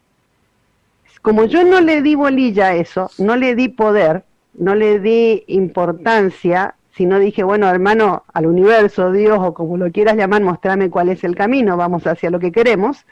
como 1.21 1.45
yo 1.45 1.63
no 1.63 1.81
le 1.81 2.01
di 2.01 2.15
bolilla 2.15 2.67
a 2.67 2.75
eso, 2.75 3.09
no 3.17 3.35
le 3.35 3.55
di 3.55 3.69
poder, 3.69 4.23
no 4.53 4.75
le 4.75 4.99
di 4.99 5.43
importancia, 5.47 6.75
sino 6.95 7.19
dije, 7.19 7.43
bueno, 7.43 7.69
hermano, 7.69 8.23
al 8.33 8.45
universo, 8.45 9.11
Dios 9.11 9.39
o 9.41 9.53
como 9.53 9.77
lo 9.77 9.91
quieras 9.91 10.17
llamar, 10.17 10.41
mostrame 10.41 10.89
cuál 10.89 11.09
es 11.09 11.23
el 11.23 11.35
camino, 11.35 11.77
vamos 11.77 12.05
hacia 12.05 12.29
lo 12.29 12.39
que 12.39 12.51
queremos, 12.51 13.05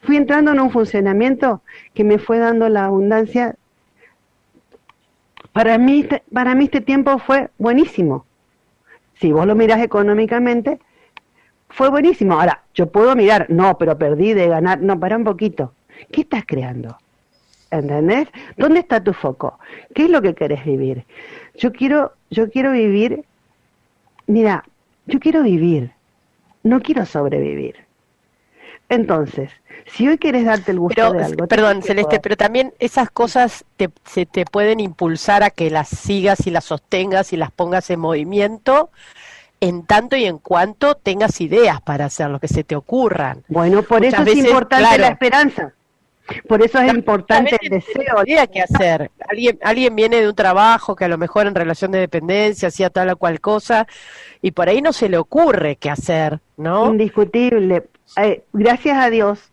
fui 0.00 0.16
entrando 0.16 0.52
en 0.52 0.60
un 0.60 0.70
funcionamiento 0.70 1.62
que 1.94 2.04
me 2.04 2.18
fue 2.18 2.38
dando 2.38 2.68
la 2.68 2.86
abundancia. 2.86 3.56
Para 5.52 5.78
mí, 5.78 6.08
para 6.32 6.54
mí 6.54 6.64
este 6.64 6.80
tiempo 6.80 7.18
fue 7.18 7.50
buenísimo. 7.58 8.24
Si 9.14 9.32
vos 9.32 9.46
lo 9.46 9.54
mirás 9.54 9.80
económicamente, 9.82 10.80
fue 11.68 11.90
buenísimo. 11.90 12.34
Ahora, 12.34 12.62
yo 12.74 12.90
puedo 12.90 13.14
mirar, 13.14 13.46
no, 13.50 13.76
pero 13.76 13.98
perdí 13.98 14.32
de 14.32 14.48
ganar. 14.48 14.80
No, 14.80 14.98
para 14.98 15.16
un 15.16 15.24
poquito. 15.24 15.74
¿Qué 16.10 16.22
estás 16.22 16.44
creando? 16.46 16.96
¿Entendés? 17.70 18.28
¿Dónde 18.56 18.80
está 18.80 19.02
tu 19.02 19.12
foco? 19.12 19.58
¿Qué 19.94 20.04
es 20.04 20.10
lo 20.10 20.20
que 20.22 20.34
querés 20.34 20.64
vivir? 20.64 21.04
Yo 21.56 21.72
quiero, 21.72 22.14
yo 22.30 22.50
quiero 22.50 22.72
vivir, 22.72 23.24
mira, 24.26 24.64
yo 25.06 25.20
quiero 25.20 25.42
vivir, 25.42 25.92
no 26.62 26.80
quiero 26.80 27.06
sobrevivir. 27.06 27.76
Entonces, 28.88 29.50
si 29.86 30.08
hoy 30.08 30.18
quieres 30.18 30.44
darte 30.44 30.72
el 30.72 30.80
gusto 30.80 31.12
de 31.12 31.22
algo. 31.22 31.46
Perdón, 31.46 31.82
Celeste, 31.82 32.18
pero 32.18 32.36
también 32.36 32.74
esas 32.80 33.08
cosas 33.10 33.64
te, 33.76 33.88
se 34.04 34.26
te 34.26 34.44
pueden 34.44 34.80
impulsar 34.80 35.44
a 35.44 35.50
que 35.50 35.70
las 35.70 35.88
sigas 35.88 36.46
y 36.48 36.50
las 36.50 36.64
sostengas 36.64 37.32
y 37.32 37.36
las 37.36 37.52
pongas 37.52 37.88
en 37.90 38.00
movimiento 38.00 38.90
en 39.60 39.84
tanto 39.84 40.16
y 40.16 40.24
en 40.24 40.38
cuanto 40.38 40.96
tengas 40.96 41.40
ideas 41.40 41.80
para 41.82 42.06
hacer 42.06 42.30
lo 42.30 42.40
que 42.40 42.48
se 42.48 42.64
te 42.64 42.74
ocurran. 42.74 43.44
Bueno, 43.48 43.82
por 43.82 44.04
eso 44.04 44.22
es 44.22 44.36
importante 44.36 44.98
la 44.98 45.08
esperanza. 45.08 45.74
Por 46.48 46.62
eso 46.62 46.78
es 46.78 46.92
importante 46.92 47.56
el 47.60 47.70
deseo. 47.70 48.48
que 48.52 48.62
hacer. 48.62 49.10
Alguien, 49.28 49.58
alguien 49.62 49.94
viene 49.94 50.20
de 50.20 50.28
un 50.28 50.34
trabajo 50.34 50.96
que 50.96 51.04
a 51.04 51.08
lo 51.08 51.18
mejor 51.18 51.46
en 51.46 51.54
relación 51.54 51.90
de 51.90 51.98
dependencia 51.98 52.68
hacía 52.68 52.90
tal 52.90 53.10
o 53.10 53.16
cual 53.16 53.40
cosa 53.40 53.86
y 54.42 54.52
por 54.52 54.68
ahí 54.68 54.82
no 54.82 54.92
se 54.92 55.08
le 55.08 55.18
ocurre 55.18 55.76
qué 55.76 55.90
hacer, 55.90 56.40
¿no? 56.56 56.90
Indiscutible. 56.90 57.88
Eh, 58.16 58.44
gracias 58.52 58.98
a 58.98 59.10
Dios 59.10 59.50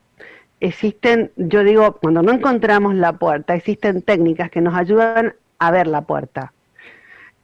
existen, 0.60 1.32
yo 1.36 1.64
digo, 1.64 1.98
cuando 2.02 2.22
no 2.22 2.32
encontramos 2.32 2.96
la 2.96 3.14
puerta, 3.14 3.56
existen 3.56 4.02
técnicas 4.02 4.50
que 4.50 4.62
nos 4.62 4.76
ayudan 4.76 5.36
a 5.60 5.72
ver 5.72 5.88
la 5.88 6.02
puerta. 6.02 6.54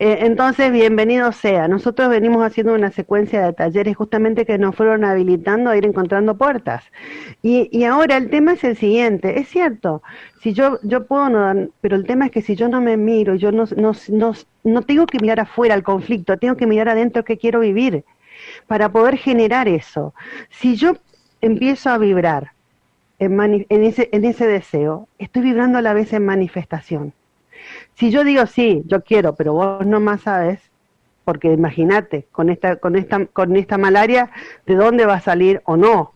Eh, 0.05 0.25
entonces, 0.25 0.69
bienvenido 0.69 1.31
sea. 1.31 1.69
Nosotros 1.69 2.09
venimos 2.09 2.43
haciendo 2.45 2.73
una 2.73 2.91
secuencia 2.91 3.41
de 3.41 3.53
talleres 3.53 3.95
justamente 3.95 4.45
que 4.45 4.57
nos 4.57 4.75
fueron 4.75 5.05
habilitando 5.05 5.69
a 5.69 5.77
ir 5.77 5.85
encontrando 5.85 6.35
puertas. 6.37 6.83
Y, 7.41 7.69
y 7.71 7.85
ahora 7.85 8.17
el 8.17 8.29
tema 8.29 8.51
es 8.51 8.65
el 8.65 8.75
siguiente. 8.75 9.39
Es 9.39 9.47
cierto, 9.47 10.03
si 10.41 10.51
yo, 10.51 10.77
yo 10.83 11.05
puedo 11.05 11.29
no 11.29 11.69
pero 11.79 11.95
el 11.95 12.05
tema 12.05 12.25
es 12.25 12.31
que 12.31 12.41
si 12.41 12.57
yo 12.57 12.67
no 12.67 12.81
me 12.81 12.97
miro, 12.97 13.35
yo 13.35 13.53
no, 13.53 13.63
no, 13.77 13.93
no, 14.09 14.33
no 14.65 14.81
tengo 14.81 15.05
que 15.05 15.19
mirar 15.19 15.39
afuera 15.39 15.73
al 15.73 15.83
conflicto, 15.83 16.37
tengo 16.37 16.57
que 16.57 16.67
mirar 16.67 16.89
adentro 16.89 17.23
que 17.23 17.37
quiero 17.37 17.61
vivir 17.61 18.03
para 18.67 18.89
poder 18.91 19.15
generar 19.15 19.69
eso. 19.69 20.13
Si 20.49 20.75
yo 20.75 20.97
empiezo 21.39 21.91
a 21.91 21.97
vibrar 21.97 22.51
en, 23.19 23.39
en, 23.69 23.83
ese, 23.85 24.09
en 24.11 24.25
ese 24.25 24.47
deseo, 24.47 25.07
estoy 25.17 25.43
vibrando 25.43 25.77
a 25.77 25.81
la 25.81 25.93
vez 25.93 26.11
en 26.11 26.25
manifestación. 26.25 27.13
Si 27.95 28.11
yo 28.11 28.23
digo 28.23 28.45
sí, 28.45 28.83
yo 28.85 29.01
quiero, 29.03 29.35
pero 29.35 29.53
vos 29.53 29.85
no 29.85 29.99
más 29.99 30.21
sabes, 30.21 30.59
porque 31.25 31.53
imagínate, 31.53 32.27
con 32.31 32.49
esta, 32.49 32.77
con 32.77 32.95
esta, 32.95 33.25
con 33.27 33.55
esta 33.55 33.77
malaria, 33.77 34.31
¿de 34.65 34.75
dónde 34.75 35.05
va 35.05 35.15
a 35.15 35.21
salir 35.21 35.61
o 35.65 35.77
no? 35.77 36.13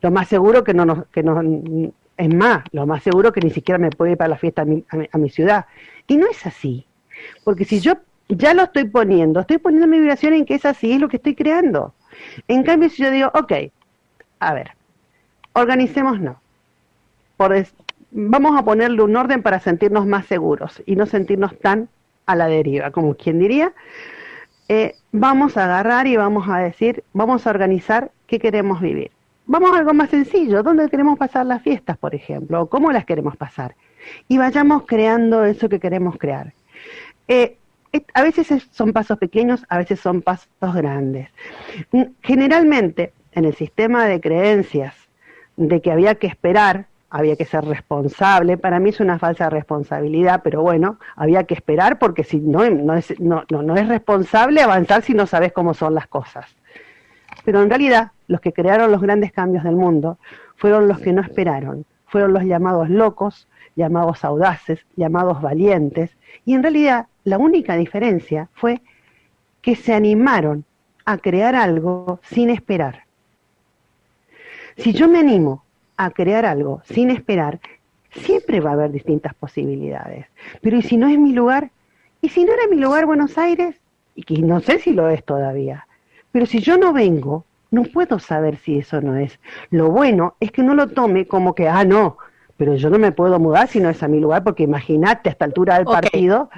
Lo 0.00 0.10
más 0.10 0.28
seguro 0.28 0.64
que 0.64 0.74
no 0.74 0.84
nos, 0.84 1.06
que 1.08 1.22
no, 1.22 1.40
es 2.16 2.34
más, 2.34 2.64
lo 2.72 2.86
más 2.86 3.02
seguro 3.02 3.32
que 3.32 3.40
ni 3.40 3.50
siquiera 3.50 3.78
me 3.78 3.90
puede 3.90 4.12
ir 4.12 4.18
para 4.18 4.28
la 4.28 4.38
fiesta 4.38 4.62
a 4.62 4.64
mi, 4.64 4.84
a 5.10 5.18
mi 5.18 5.28
ciudad. 5.28 5.66
Y 6.06 6.16
no 6.16 6.28
es 6.28 6.46
así. 6.46 6.86
Porque 7.44 7.64
si 7.64 7.80
yo 7.80 7.94
ya 8.28 8.54
lo 8.54 8.64
estoy 8.64 8.84
poniendo, 8.84 9.40
estoy 9.40 9.58
poniendo 9.58 9.86
mi 9.86 9.98
vibración 9.98 10.34
en 10.34 10.44
que 10.44 10.54
es 10.54 10.64
así, 10.64 10.92
es 10.92 11.00
lo 11.00 11.08
que 11.08 11.16
estoy 11.16 11.34
creando. 11.34 11.94
En 12.46 12.62
cambio, 12.62 12.90
si 12.90 13.02
yo 13.02 13.10
digo, 13.10 13.30
ok, 13.34 13.52
a 14.40 14.54
ver, 14.54 14.72
organicémonos. 15.52 16.36
Por, 17.36 17.54
vamos 18.10 18.58
a 18.58 18.64
ponerle 18.64 19.02
un 19.02 19.16
orden 19.16 19.42
para 19.42 19.60
sentirnos 19.60 20.06
más 20.06 20.26
seguros 20.26 20.82
y 20.86 20.96
no 20.96 21.06
sentirnos 21.06 21.58
tan 21.58 21.88
a 22.26 22.36
la 22.36 22.46
deriva, 22.46 22.90
como 22.90 23.14
quien 23.14 23.38
diría. 23.38 23.72
Eh, 24.68 24.96
vamos 25.12 25.56
a 25.56 25.64
agarrar 25.64 26.06
y 26.06 26.16
vamos 26.16 26.48
a 26.48 26.58
decir, 26.58 27.04
vamos 27.12 27.46
a 27.46 27.50
organizar 27.50 28.10
qué 28.26 28.38
queremos 28.38 28.80
vivir. 28.80 29.10
Vamos 29.46 29.72
a 29.72 29.78
algo 29.78 29.94
más 29.94 30.10
sencillo, 30.10 30.62
¿dónde 30.62 30.90
queremos 30.90 31.18
pasar 31.18 31.46
las 31.46 31.62
fiestas, 31.62 31.96
por 31.96 32.14
ejemplo? 32.14 32.62
¿O 32.62 32.66
cómo 32.68 32.92
las 32.92 33.06
queremos 33.06 33.34
pasar? 33.36 33.76
Y 34.28 34.36
vayamos 34.36 34.82
creando 34.86 35.44
eso 35.44 35.70
que 35.70 35.80
queremos 35.80 36.18
crear. 36.18 36.52
Eh, 37.28 37.56
a 38.12 38.22
veces 38.22 38.68
son 38.70 38.92
pasos 38.92 39.18
pequeños, 39.18 39.64
a 39.70 39.78
veces 39.78 40.00
son 40.00 40.20
pasos 40.20 40.48
grandes. 40.60 41.30
Mm, 41.92 42.02
generalmente, 42.22 43.14
en 43.32 43.46
el 43.46 43.54
sistema 43.54 44.06
de 44.06 44.20
creencias 44.20 44.94
de 45.56 45.80
que 45.80 45.92
había 45.92 46.16
que 46.16 46.26
esperar 46.26 46.86
había 47.10 47.36
que 47.36 47.44
ser 47.44 47.64
responsable. 47.64 48.58
Para 48.58 48.80
mí 48.80 48.90
es 48.90 49.00
una 49.00 49.18
falsa 49.18 49.48
responsabilidad, 49.50 50.40
pero 50.42 50.62
bueno, 50.62 50.98
había 51.16 51.44
que 51.44 51.54
esperar 51.54 51.98
porque 51.98 52.24
si 52.24 52.38
no, 52.38 52.68
no 52.68 52.94
es, 52.94 53.18
no, 53.20 53.44
no, 53.48 53.76
es 53.76 53.88
responsable 53.88 54.60
avanzar 54.60 55.02
si 55.02 55.14
no 55.14 55.26
sabes 55.26 55.52
cómo 55.52 55.74
son 55.74 55.94
las 55.94 56.06
cosas. 56.06 56.46
Pero 57.44 57.62
en 57.62 57.70
realidad, 57.70 58.12
los 58.26 58.40
que 58.40 58.52
crearon 58.52 58.92
los 58.92 59.00
grandes 59.00 59.32
cambios 59.32 59.64
del 59.64 59.76
mundo 59.76 60.18
fueron 60.56 60.88
los 60.88 61.00
que 61.00 61.12
no 61.12 61.22
esperaron, 61.22 61.86
fueron 62.06 62.32
los 62.32 62.44
llamados 62.44 62.90
locos, 62.90 63.48
llamados 63.74 64.24
audaces, 64.24 64.84
llamados 64.96 65.40
valientes, 65.40 66.16
y 66.44 66.54
en 66.54 66.62
realidad 66.62 67.06
la 67.24 67.38
única 67.38 67.76
diferencia 67.76 68.48
fue 68.54 68.82
que 69.62 69.76
se 69.76 69.94
animaron 69.94 70.64
a 71.04 71.18
crear 71.18 71.54
algo 71.54 72.20
sin 72.22 72.50
esperar. 72.50 73.04
Si 74.76 74.92
yo 74.92 75.08
me 75.08 75.18
animo 75.18 75.64
a 75.98 76.10
crear 76.10 76.46
algo 76.46 76.80
sin 76.84 77.10
esperar, 77.10 77.60
siempre 78.12 78.60
va 78.60 78.70
a 78.70 78.74
haber 78.74 78.92
distintas 78.92 79.34
posibilidades. 79.34 80.26
Pero 80.62 80.78
¿y 80.78 80.82
si 80.82 80.96
no 80.96 81.08
es 81.08 81.18
mi 81.18 81.32
lugar? 81.32 81.70
¿Y 82.22 82.30
si 82.30 82.44
no 82.44 82.54
era 82.54 82.66
mi 82.68 82.76
lugar 82.76 83.04
Buenos 83.04 83.36
Aires? 83.36 83.76
Y 84.14 84.22
que 84.22 84.38
no 84.38 84.60
sé 84.60 84.78
si 84.78 84.92
lo 84.92 85.08
es 85.10 85.22
todavía. 85.24 85.86
Pero 86.32 86.46
si 86.46 86.60
yo 86.60 86.78
no 86.78 86.92
vengo, 86.92 87.44
no 87.70 87.82
puedo 87.82 88.18
saber 88.18 88.56
si 88.56 88.78
eso 88.78 89.00
no 89.00 89.16
es. 89.16 89.38
Lo 89.70 89.90
bueno 89.90 90.34
es 90.40 90.50
que 90.52 90.62
no 90.62 90.74
lo 90.74 90.88
tome 90.88 91.26
como 91.26 91.54
que, 91.54 91.68
ah, 91.68 91.84
no, 91.84 92.16
pero 92.56 92.74
yo 92.74 92.90
no 92.90 92.98
me 92.98 93.12
puedo 93.12 93.38
mudar 93.38 93.68
si 93.68 93.80
no 93.80 93.90
es 93.90 94.02
a 94.02 94.08
mi 94.08 94.20
lugar, 94.20 94.42
porque 94.44 94.62
imagínate 94.62 95.28
a 95.28 95.32
esta 95.32 95.44
altura 95.44 95.76
del 95.76 95.84
partido. 95.84 96.50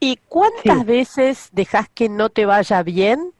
¿Y 0.00 0.18
cuántas 0.28 0.84
veces 0.84 1.48
dejas 1.52 1.88
que 1.88 2.08
no 2.08 2.28
te 2.28 2.46
vaya 2.46 2.82
bien 2.82 3.32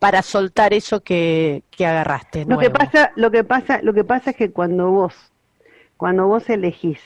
para 0.00 0.22
soltar 0.22 0.72
eso 0.72 1.02
que, 1.02 1.62
que 1.70 1.86
agarraste. 1.86 2.46
Lo 2.46 2.58
que 2.58 2.70
pasa, 2.70 3.12
lo 3.16 3.30
que 3.30 3.44
pasa, 3.44 3.80
lo 3.82 3.92
que 3.92 4.02
pasa 4.02 4.30
es 4.30 4.36
que 4.36 4.50
cuando 4.50 4.90
vos, 4.90 5.14
cuando 5.98 6.26
vos 6.26 6.48
elegís 6.48 6.98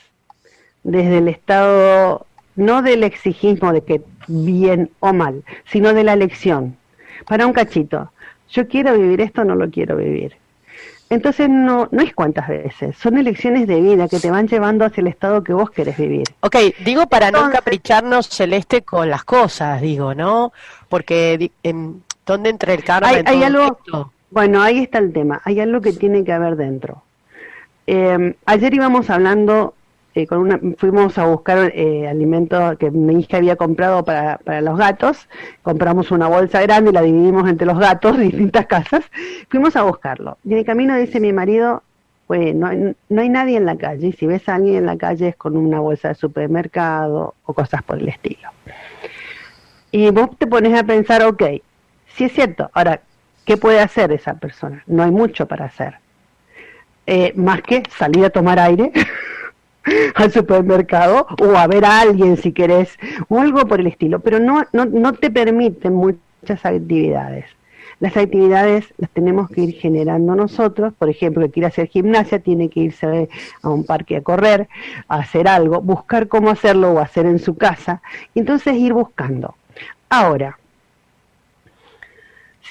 desde 0.83 1.17
el 1.17 1.27
estado, 1.27 2.25
no 2.55 2.81
del 2.81 3.03
exigismo 3.03 3.73
de 3.73 3.83
que 3.83 4.01
bien 4.27 4.89
o 5.01 5.11
mal, 5.11 5.43
sino 5.65 5.93
de 5.93 6.05
la 6.05 6.13
elección, 6.13 6.77
para 7.27 7.45
un 7.45 7.51
cachito, 7.51 8.13
yo 8.49 8.67
quiero 8.69 8.97
vivir 8.97 9.19
esto, 9.19 9.43
no 9.43 9.55
lo 9.55 9.69
quiero 9.69 9.97
vivir. 9.97 10.37
Entonces 11.09 11.49
no, 11.49 11.89
no 11.91 12.01
es 12.01 12.13
cuántas 12.13 12.47
veces, 12.47 12.95
son 12.97 13.17
elecciones 13.17 13.67
de 13.67 13.81
vida 13.81 14.07
que 14.07 14.19
te 14.19 14.31
van 14.31 14.47
llevando 14.47 14.85
hacia 14.85 15.01
el 15.01 15.07
estado 15.07 15.43
que 15.43 15.53
vos 15.53 15.69
querés 15.69 15.97
vivir. 15.97 16.27
Ok, 16.39 16.55
digo 16.85 17.07
para 17.07 17.29
no 17.29 17.51
capricharnos 17.51 18.29
celeste 18.29 18.83
con 18.83 19.09
las 19.09 19.25
cosas, 19.25 19.81
digo, 19.81 20.15
¿no? 20.15 20.53
Porque 20.89 21.51
en, 21.61 22.01
¿Dónde 22.25 22.49
entra 22.49 22.73
el 22.73 22.83
karma? 22.83 23.09
Hay, 23.25 23.43
algo, 23.43 23.79
bueno, 24.31 24.61
ahí 24.61 24.79
está 24.79 24.97
el 24.97 25.13
tema. 25.13 25.41
Hay 25.43 25.59
algo 25.59 25.81
que 25.81 25.93
tiene 25.93 26.23
que 26.23 26.33
haber 26.33 26.55
dentro. 26.55 27.03
Eh, 27.87 28.35
ayer 28.45 28.73
íbamos 28.73 29.09
hablando, 29.09 29.75
eh, 30.15 30.25
con 30.25 30.39
una, 30.39 30.59
fuimos 30.77 31.17
a 31.17 31.25
buscar 31.25 31.71
eh, 31.75 32.07
alimento 32.07 32.77
que 32.79 32.89
mi 32.89 33.19
hija 33.19 33.37
había 33.37 33.55
comprado 33.55 34.03
para, 34.03 34.39
para 34.39 34.61
los 34.61 34.77
gatos. 34.77 35.29
Compramos 35.61 36.09
una 36.11 36.27
bolsa 36.27 36.61
grande 36.61 36.89
y 36.89 36.93
la 36.93 37.01
dividimos 37.01 37.47
entre 37.47 37.67
los 37.67 37.77
gatos 37.77 38.17
de 38.17 38.23
distintas 38.25 38.65
casas. 38.65 39.03
Fuimos 39.49 39.75
a 39.75 39.83
buscarlo. 39.83 40.37
Y 40.43 40.53
en 40.53 40.59
el 40.59 40.65
camino 40.65 40.95
dice 40.95 41.19
mi 41.19 41.31
marido, 41.31 41.83
pues 42.25 42.55
no, 42.55 42.69
no 43.09 43.21
hay 43.21 43.29
nadie 43.29 43.57
en 43.57 43.65
la 43.65 43.77
calle. 43.77 44.07
Y 44.07 44.13
si 44.13 44.25
ves 44.25 44.49
a 44.49 44.55
alguien 44.55 44.77
en 44.77 44.85
la 44.87 44.97
calle 44.97 45.27
es 45.29 45.35
con 45.35 45.55
una 45.55 45.79
bolsa 45.79 46.07
de 46.07 46.15
supermercado 46.15 47.35
o 47.45 47.53
cosas 47.53 47.83
por 47.83 47.99
el 47.99 48.09
estilo. 48.09 48.49
Y 49.91 50.09
vos 50.09 50.29
te 50.37 50.47
pones 50.47 50.77
a 50.77 50.83
pensar, 50.83 51.23
ok, 51.23 51.43
sí 52.15 52.25
es 52.25 52.33
cierto. 52.33 52.69
Ahora, 52.73 53.01
¿qué 53.45 53.57
puede 53.57 53.79
hacer 53.79 54.11
esa 54.11 54.35
persona? 54.35 54.83
No 54.87 55.03
hay 55.03 55.11
mucho 55.11 55.47
para 55.47 55.65
hacer. 55.65 55.95
Eh, 57.07 57.33
más 57.35 57.61
que 57.61 57.83
salir 57.97 58.25
a 58.25 58.29
tomar 58.31 58.59
aire 58.59 58.91
al 60.15 60.31
supermercado 60.31 61.27
o 61.39 61.55
a 61.55 61.67
ver 61.67 61.85
a 61.85 62.01
alguien 62.01 62.37
si 62.37 62.51
querés 62.51 62.97
o 63.27 63.39
algo 63.39 63.67
por 63.67 63.79
el 63.79 63.87
estilo, 63.87 64.19
pero 64.19 64.39
no, 64.39 64.65
no, 64.73 64.85
no 64.85 65.13
te 65.13 65.29
permiten 65.29 65.93
muchas 65.93 66.65
actividades. 66.65 67.45
Las 67.99 68.17
actividades 68.17 68.93
las 68.97 69.09
tenemos 69.11 69.49
que 69.49 69.61
ir 69.61 69.75
generando 69.75 70.35
nosotros, 70.35 70.93
por 70.97 71.09
ejemplo, 71.09 71.45
que 71.45 71.51
quiere 71.51 71.67
hacer 71.67 71.87
gimnasia, 71.87 72.39
tiene 72.39 72.69
que 72.69 72.81
irse 72.81 73.29
a 73.61 73.69
un 73.69 73.85
parque 73.85 74.17
a 74.17 74.21
correr, 74.21 74.67
a 75.07 75.17
hacer 75.19 75.47
algo, 75.47 75.81
buscar 75.81 76.27
cómo 76.27 76.49
hacerlo 76.49 76.91
o 76.91 76.99
hacer 76.99 77.25
en 77.25 77.39
su 77.39 77.55
casa, 77.55 78.01
y 78.33 78.39
entonces 78.39 78.75
ir 78.75 78.91
buscando. 78.91 79.55
Ahora, 80.09 80.59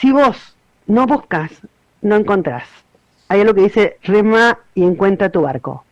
si 0.00 0.12
vos 0.12 0.56
no 0.86 1.06
buscas, 1.06 1.50
no 2.02 2.16
encontrás. 2.16 2.64
Hay 3.28 3.42
lo 3.44 3.54
que 3.54 3.62
dice 3.62 3.96
rema 4.02 4.58
y 4.74 4.84
encuentra 4.84 5.30
tu 5.30 5.42
barco. 5.42 5.84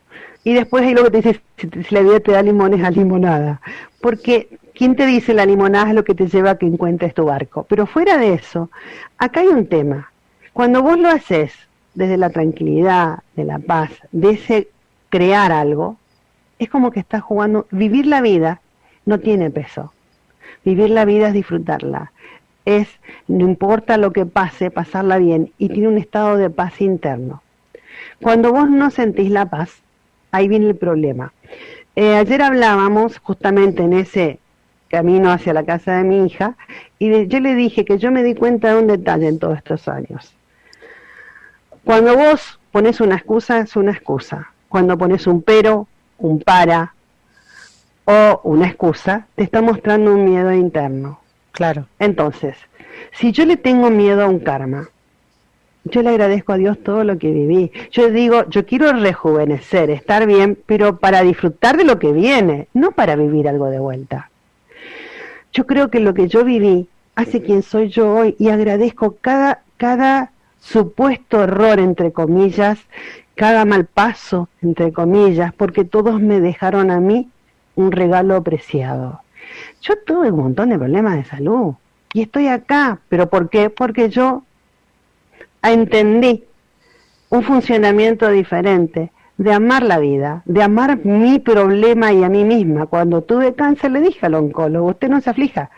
Y 0.43 0.53
después 0.53 0.83
hay 0.83 0.93
lo 0.93 1.03
que 1.03 1.11
te 1.11 1.17
dice, 1.17 1.41
si, 1.57 1.69
la 1.93 2.01
vida 2.01 2.19
te 2.19 2.33
da 2.33 2.41
limones 2.41 2.83
a 2.83 2.91
limonada. 2.91 3.61
Porque, 4.01 4.59
¿quién 4.75 4.95
te 4.95 5.05
dice 5.05 5.33
la 5.33 5.45
limonada 5.45 5.89
es 5.89 5.95
lo 5.95 6.03
que 6.03 6.15
te 6.15 6.27
lleva 6.27 6.51
a 6.51 6.57
que 6.57 6.65
encuentres 6.65 7.13
tu 7.13 7.25
barco? 7.25 7.65
Pero 7.69 7.85
fuera 7.85 8.17
de 8.17 8.33
eso, 8.33 8.69
acá 9.17 9.39
hay 9.39 9.47
un 9.47 9.67
tema. 9.67 10.11
Cuando 10.51 10.83
vos 10.83 10.99
lo 10.99 11.09
haces 11.09 11.53
desde 11.95 12.17
la 12.17 12.29
tranquilidad, 12.29 13.19
de 13.35 13.45
la 13.45 13.59
paz, 13.59 13.91
de 14.11 14.31
ese 14.31 14.67
crear 15.09 15.51
algo, 15.51 15.97
es 16.59 16.69
como 16.69 16.91
que 16.91 16.99
estás 16.99 17.21
jugando, 17.21 17.67
vivir 17.71 18.05
la 18.05 18.21
vida 18.21 18.61
no 19.05 19.19
tiene 19.19 19.49
peso. 19.49 19.93
Vivir 20.65 20.89
la 20.89 21.05
vida 21.05 21.29
es 21.29 21.33
disfrutarla. 21.33 22.11
Es, 22.65 22.87
no 23.27 23.45
importa 23.45 23.97
lo 23.97 24.11
que 24.13 24.25
pase, 24.25 24.71
pasarla 24.71 25.17
bien 25.17 25.51
y 25.57 25.69
tiene 25.69 25.89
un 25.89 25.97
estado 25.97 26.37
de 26.37 26.49
paz 26.49 26.81
interno. 26.81 27.43
Cuando 28.21 28.51
vos 28.51 28.69
no 28.69 28.89
sentís 28.89 29.29
la 29.29 29.47
paz, 29.47 29.81
ahí 30.31 30.47
viene 30.47 30.67
el 30.67 30.75
problema. 30.75 31.33
Eh, 31.95 32.15
ayer 32.15 32.41
hablábamos 32.41 33.19
justamente 33.19 33.83
en 33.83 33.93
ese 33.93 34.39
camino 34.87 35.31
hacia 35.31 35.53
la 35.53 35.63
casa 35.63 35.97
de 35.97 36.03
mi 36.03 36.25
hija 36.25 36.55
y 36.99 37.27
yo 37.27 37.39
le 37.39 37.55
dije 37.55 37.83
que 37.83 37.97
yo 37.97 38.11
me 38.11 38.23
di 38.23 38.35
cuenta 38.35 38.73
de 38.73 38.79
un 38.79 38.87
detalle 38.87 39.27
en 39.27 39.39
todos 39.39 39.57
estos 39.57 39.87
años. 39.87 40.33
Cuando 41.83 42.15
vos 42.15 42.59
pones 42.71 43.01
una 43.01 43.15
excusa, 43.15 43.59
es 43.59 43.75
una 43.75 43.91
excusa. 43.91 44.51
Cuando 44.69 44.97
pones 44.97 45.27
un 45.27 45.41
pero, 45.41 45.87
un 46.17 46.39
para 46.39 46.93
o 48.05 48.41
una 48.43 48.67
excusa, 48.67 49.27
te 49.35 49.43
está 49.43 49.61
mostrando 49.61 50.13
un 50.13 50.25
miedo 50.25 50.51
interno. 50.53 51.19
Claro. 51.53 51.87
Entonces, 51.99 52.57
si 53.13 53.31
yo 53.31 53.45
le 53.45 53.57
tengo 53.57 53.89
miedo 53.89 54.23
a 54.23 54.27
un 54.27 54.39
karma, 54.39 54.89
yo 55.85 56.01
le 56.01 56.09
agradezco 56.09 56.53
a 56.53 56.57
Dios 56.57 56.81
todo 56.81 57.03
lo 57.03 57.17
que 57.17 57.31
viví. 57.31 57.71
Yo 57.91 58.09
digo, 58.09 58.49
yo 58.49 58.65
quiero 58.65 58.91
rejuvenecer, 58.93 59.89
estar 59.89 60.25
bien, 60.25 60.57
pero 60.65 60.97
para 60.97 61.21
disfrutar 61.21 61.77
de 61.77 61.83
lo 61.83 61.99
que 61.99 62.11
viene, 62.11 62.67
no 62.73 62.91
para 62.91 63.15
vivir 63.15 63.47
algo 63.47 63.67
de 63.69 63.79
vuelta. 63.79 64.29
Yo 65.51 65.67
creo 65.67 65.89
que 65.89 65.99
lo 65.99 66.13
que 66.13 66.27
yo 66.27 66.43
viví 66.43 66.87
hace 67.15 67.43
quien 67.43 67.61
soy 67.61 67.89
yo 67.89 68.11
hoy 68.11 68.35
y 68.39 68.49
agradezco 68.49 69.17
cada, 69.21 69.61
cada 69.77 70.31
supuesto 70.59 71.43
error, 71.43 71.79
entre 71.79 72.11
comillas, 72.11 72.79
cada 73.35 73.65
mal 73.65 73.85
paso, 73.85 74.49
entre 74.63 74.91
comillas, 74.91 75.53
porque 75.53 75.83
todos 75.83 76.19
me 76.19 76.39
dejaron 76.39 76.89
a 76.89 76.99
mí 76.99 77.29
un 77.75 77.91
regalo 77.91 78.41
preciado. 78.41 79.22
Yo 79.81 79.95
tuve 80.05 80.31
un 80.31 80.39
montón 80.39 80.69
de 80.69 80.77
problemas 80.77 81.15
de 81.15 81.25
salud 81.25 81.73
y 82.13 82.21
estoy 82.23 82.47
acá, 82.47 82.99
pero 83.09 83.29
¿por 83.29 83.49
qué? 83.49 83.69
Porque 83.69 84.09
yo 84.09 84.43
entendí 85.61 86.43
un 87.29 87.43
funcionamiento 87.43 88.29
diferente, 88.29 89.11
de 89.37 89.51
amar 89.51 89.83
la 89.83 89.97
vida, 89.99 90.43
de 90.45 90.61
amar 90.61 91.03
mi 91.03 91.39
problema 91.39 92.13
y 92.13 92.23
a 92.23 92.29
mí 92.29 92.43
misma. 92.43 92.85
Cuando 92.85 93.23
tuve 93.23 93.55
cáncer 93.55 93.91
le 93.91 94.01
dije 94.01 94.25
al 94.25 94.35
oncólogo, 94.35 94.89
usted 94.89 95.09
no 95.09 95.21
se 95.21 95.31
aflija, 95.31 95.71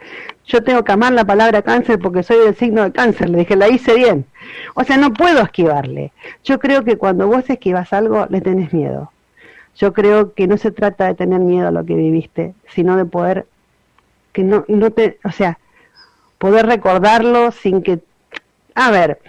yo 0.45 0.63
tengo 0.63 0.83
que 0.83 0.91
amar 0.91 1.13
la 1.13 1.25
palabra 1.25 1.61
cáncer 1.61 1.99
porque 1.99 2.23
soy 2.23 2.37
del 2.39 2.55
signo 2.55 2.83
de 2.83 2.91
cáncer, 2.91 3.29
le 3.29 3.39
dije, 3.39 3.55
la 3.55 3.69
hice 3.69 3.95
bien. 3.95 4.25
O 4.75 4.83
sea, 4.83 4.97
no 4.97 5.13
puedo 5.13 5.41
esquivarle. 5.41 6.11
Yo 6.43 6.59
creo 6.59 6.83
que 6.83 6.97
cuando 6.97 7.27
vos 7.27 7.49
esquivas 7.49 7.93
algo, 7.93 8.27
le 8.29 8.41
tenés 8.41 8.73
miedo. 8.73 9.11
Yo 9.75 9.93
creo 9.93 10.33
que 10.33 10.47
no 10.47 10.57
se 10.57 10.71
trata 10.71 11.07
de 11.07 11.15
tener 11.15 11.39
miedo 11.39 11.67
a 11.67 11.71
lo 11.71 11.85
que 11.85 11.95
viviste, 11.95 12.53
sino 12.69 12.95
de 12.95 13.05
poder, 13.05 13.45
que 14.35 14.43
no, 14.43 14.65
no 14.67 14.91
te, 14.91 15.17
o 15.23 15.31
sea, 15.31 15.57
poder 16.37 16.67
recordarlo 16.67 17.51
sin 17.51 17.81
que, 17.81 17.99
a 18.75 18.91
ver, 18.91 19.19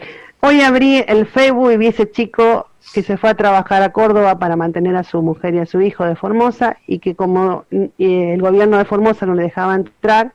Hoy 0.40 0.61
abrí 0.61 1.03
el 1.09 1.27
Facebook 1.27 1.73
y 1.73 1.77
vi 1.77 1.87
ese 1.88 2.09
chico 2.09 2.69
que 2.95 3.03
se 3.03 3.16
fue 3.16 3.31
a 3.31 3.35
trabajar 3.35 3.83
a 3.83 3.90
Córdoba 3.90 4.38
para 4.38 4.55
mantener 4.55 4.95
a 4.95 5.03
su 5.03 5.21
mujer 5.21 5.55
y 5.55 5.59
a 5.59 5.66
su 5.66 5.81
hijo 5.81 6.05
de 6.05 6.14
Formosa 6.14 6.77
y 6.87 7.01
que 7.01 7.16
como 7.16 7.64
el 7.71 8.40
gobierno 8.40 8.79
de 8.79 8.85
Formosa 8.85 9.27
no 9.27 9.35
le 9.35 9.42
dejaba 9.42 9.75
entrar, 9.75 10.35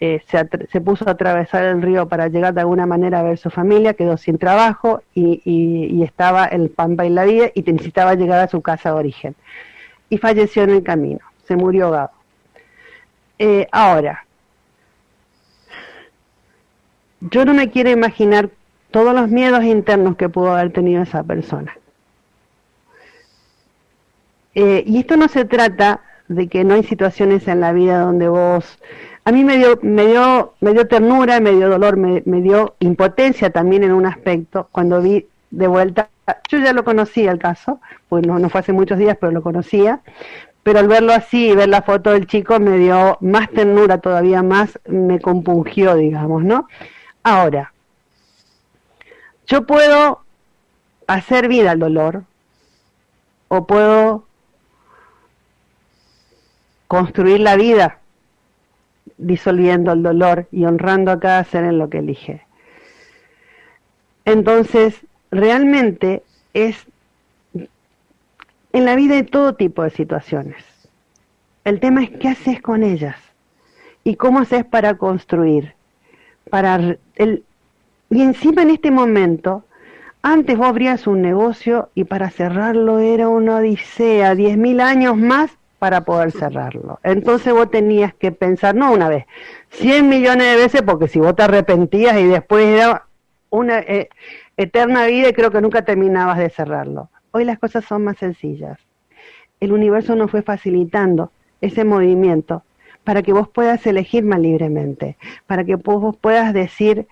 eh, 0.00 0.20
se, 0.26 0.80
puso 0.82 1.08
a 1.08 1.12
atravesar 1.12 1.64
el 1.64 1.80
río 1.80 2.06
para 2.08 2.28
llegar 2.28 2.52
de 2.52 2.60
alguna 2.60 2.84
manera 2.84 3.20
a 3.20 3.22
ver 3.22 3.38
su 3.38 3.48
familia, 3.48 3.94
quedó 3.94 4.18
sin 4.18 4.36
trabajo 4.36 5.00
y, 5.14 6.02
estaba 6.02 6.46
en 6.46 6.62
el 6.62 6.68
Pampa 6.68 7.06
y 7.06 7.08
la 7.08 7.24
Vida 7.24 7.46
y 7.54 7.62
necesitaba 7.62 8.16
llegar 8.16 8.40
a 8.40 8.48
su 8.48 8.60
casa 8.60 8.90
de 8.90 8.96
origen. 8.96 9.34
Y 10.10 10.18
falleció 10.18 10.64
en 10.64 10.70
el 10.70 10.82
camino, 10.82 11.20
se 11.44 11.56
murió 11.56 11.86
ahogado. 11.86 12.10
Eh, 13.38 13.66
ahora, 13.70 14.26
yo 17.20 17.44
no 17.44 17.54
me 17.54 17.70
quiero 17.70 17.90
imaginar 17.90 18.50
todos 18.90 19.14
los 19.14 19.28
miedos 19.28 19.64
internos 19.64 20.16
que 20.16 20.28
pudo 20.28 20.52
haber 20.52 20.72
tenido 20.72 21.02
esa 21.02 21.22
persona. 21.22 21.76
Eh, 24.54 24.84
y 24.86 24.98
esto 24.98 25.16
no 25.18 25.28
se 25.28 25.44
trata 25.44 26.00
de 26.28 26.48
que 26.48 26.64
no 26.64 26.74
hay 26.74 26.82
situaciones 26.82 27.46
en 27.48 27.60
la 27.60 27.72
vida 27.72 28.00
donde 28.00 28.28
vos... 28.28 28.78
A 29.24 29.32
mí 29.32 29.44
me 29.44 29.58
dio, 29.58 29.78
me 29.82 30.06
dio, 30.06 30.54
me 30.60 30.72
dio 30.72 30.86
ternura, 30.86 31.40
me 31.40 31.52
dio 31.52 31.68
dolor, 31.68 31.96
me, 31.96 32.22
dio 32.40 32.76
impotencia 32.78 33.50
también 33.50 33.82
en 33.82 33.92
un 33.92 34.06
aspecto 34.06 34.68
cuando 34.70 35.02
vi 35.02 35.26
de 35.50 35.66
vuelta, 35.66 36.08
yo 36.48 36.58
ya 36.58 36.72
lo 36.72 36.84
conocía 36.84 37.32
el 37.32 37.38
caso, 37.38 37.80
pues 38.08 38.24
no, 38.24 38.38
no 38.38 38.48
fue 38.48 38.60
hace 38.60 38.72
muchos 38.72 38.98
días, 38.98 39.16
pero 39.20 39.32
lo 39.32 39.42
conocía, 39.42 40.00
pero 40.66 40.80
al 40.80 40.88
verlo 40.88 41.12
así 41.12 41.50
y 41.50 41.54
ver 41.54 41.68
la 41.68 41.82
foto 41.82 42.10
del 42.10 42.26
chico 42.26 42.58
me 42.58 42.76
dio 42.76 43.18
más 43.20 43.48
ternura 43.50 43.98
todavía 43.98 44.42
más, 44.42 44.80
me 44.88 45.20
compungió, 45.20 45.94
digamos, 45.94 46.42
¿no? 46.42 46.66
Ahora, 47.22 47.72
yo 49.46 49.64
puedo 49.64 50.24
hacer 51.06 51.46
vida 51.46 51.70
al 51.70 51.78
dolor 51.78 52.24
o 53.46 53.64
puedo 53.68 54.24
construir 56.88 57.38
la 57.38 57.54
vida 57.54 58.00
disolviendo 59.18 59.92
el 59.92 60.02
dolor 60.02 60.48
y 60.50 60.64
honrando 60.64 61.12
a 61.12 61.20
cada 61.20 61.44
ser 61.44 61.62
en 61.62 61.78
lo 61.78 61.88
que 61.90 61.98
elige. 61.98 62.44
Entonces, 64.24 64.96
realmente 65.30 66.24
es 66.54 66.88
en 68.76 68.84
la 68.84 68.94
vida 68.94 69.14
hay 69.14 69.22
todo 69.22 69.54
tipo 69.54 69.82
de 69.82 69.90
situaciones. 69.90 70.62
El 71.64 71.80
tema 71.80 72.02
es 72.02 72.10
qué 72.10 72.28
haces 72.28 72.60
con 72.60 72.82
ellas 72.82 73.16
y 74.04 74.16
cómo 74.16 74.40
haces 74.40 74.64
para 74.64 74.94
construir. 74.94 75.74
Para 76.50 76.96
el, 77.16 77.44
y 78.10 78.22
encima 78.22 78.62
en 78.62 78.70
este 78.70 78.90
momento, 78.90 79.64
antes 80.22 80.58
vos 80.58 80.68
abrías 80.68 81.06
un 81.06 81.22
negocio 81.22 81.88
y 81.94 82.04
para 82.04 82.30
cerrarlo 82.30 82.98
era 82.98 83.28
una 83.28 83.56
odisea, 83.56 84.34
diez 84.34 84.56
mil 84.58 84.80
años 84.80 85.16
más 85.16 85.50
para 85.78 86.02
poder 86.02 86.32
cerrarlo. 86.32 87.00
Entonces 87.02 87.52
vos 87.52 87.70
tenías 87.70 88.12
que 88.14 88.30
pensar, 88.30 88.74
no 88.74 88.92
una 88.92 89.08
vez, 89.08 89.24
cien 89.70 90.08
millones 90.08 90.46
de 90.48 90.56
veces, 90.56 90.82
porque 90.82 91.08
si 91.08 91.18
vos 91.18 91.34
te 91.34 91.44
arrepentías 91.44 92.18
y 92.18 92.26
después 92.26 92.64
era 92.66 93.06
una 93.48 93.78
eh, 93.78 94.10
eterna 94.56 95.06
vida 95.06 95.30
y 95.30 95.32
creo 95.32 95.50
que 95.50 95.60
nunca 95.60 95.82
terminabas 95.82 96.38
de 96.38 96.50
cerrarlo. 96.50 97.08
Hoy 97.36 97.44
las 97.44 97.58
cosas 97.58 97.84
son 97.84 98.02
más 98.02 98.16
sencillas. 98.16 98.78
El 99.60 99.72
universo 99.72 100.16
nos 100.16 100.30
fue 100.30 100.40
facilitando 100.40 101.32
ese 101.60 101.84
movimiento 101.84 102.62
para 103.04 103.22
que 103.22 103.34
vos 103.34 103.46
puedas 103.46 103.86
elegir 103.86 104.24
más 104.24 104.40
libremente, 104.40 105.18
para 105.46 105.62
que 105.62 105.74
vos 105.74 106.16
puedas 106.16 106.54
decir, 106.54 107.06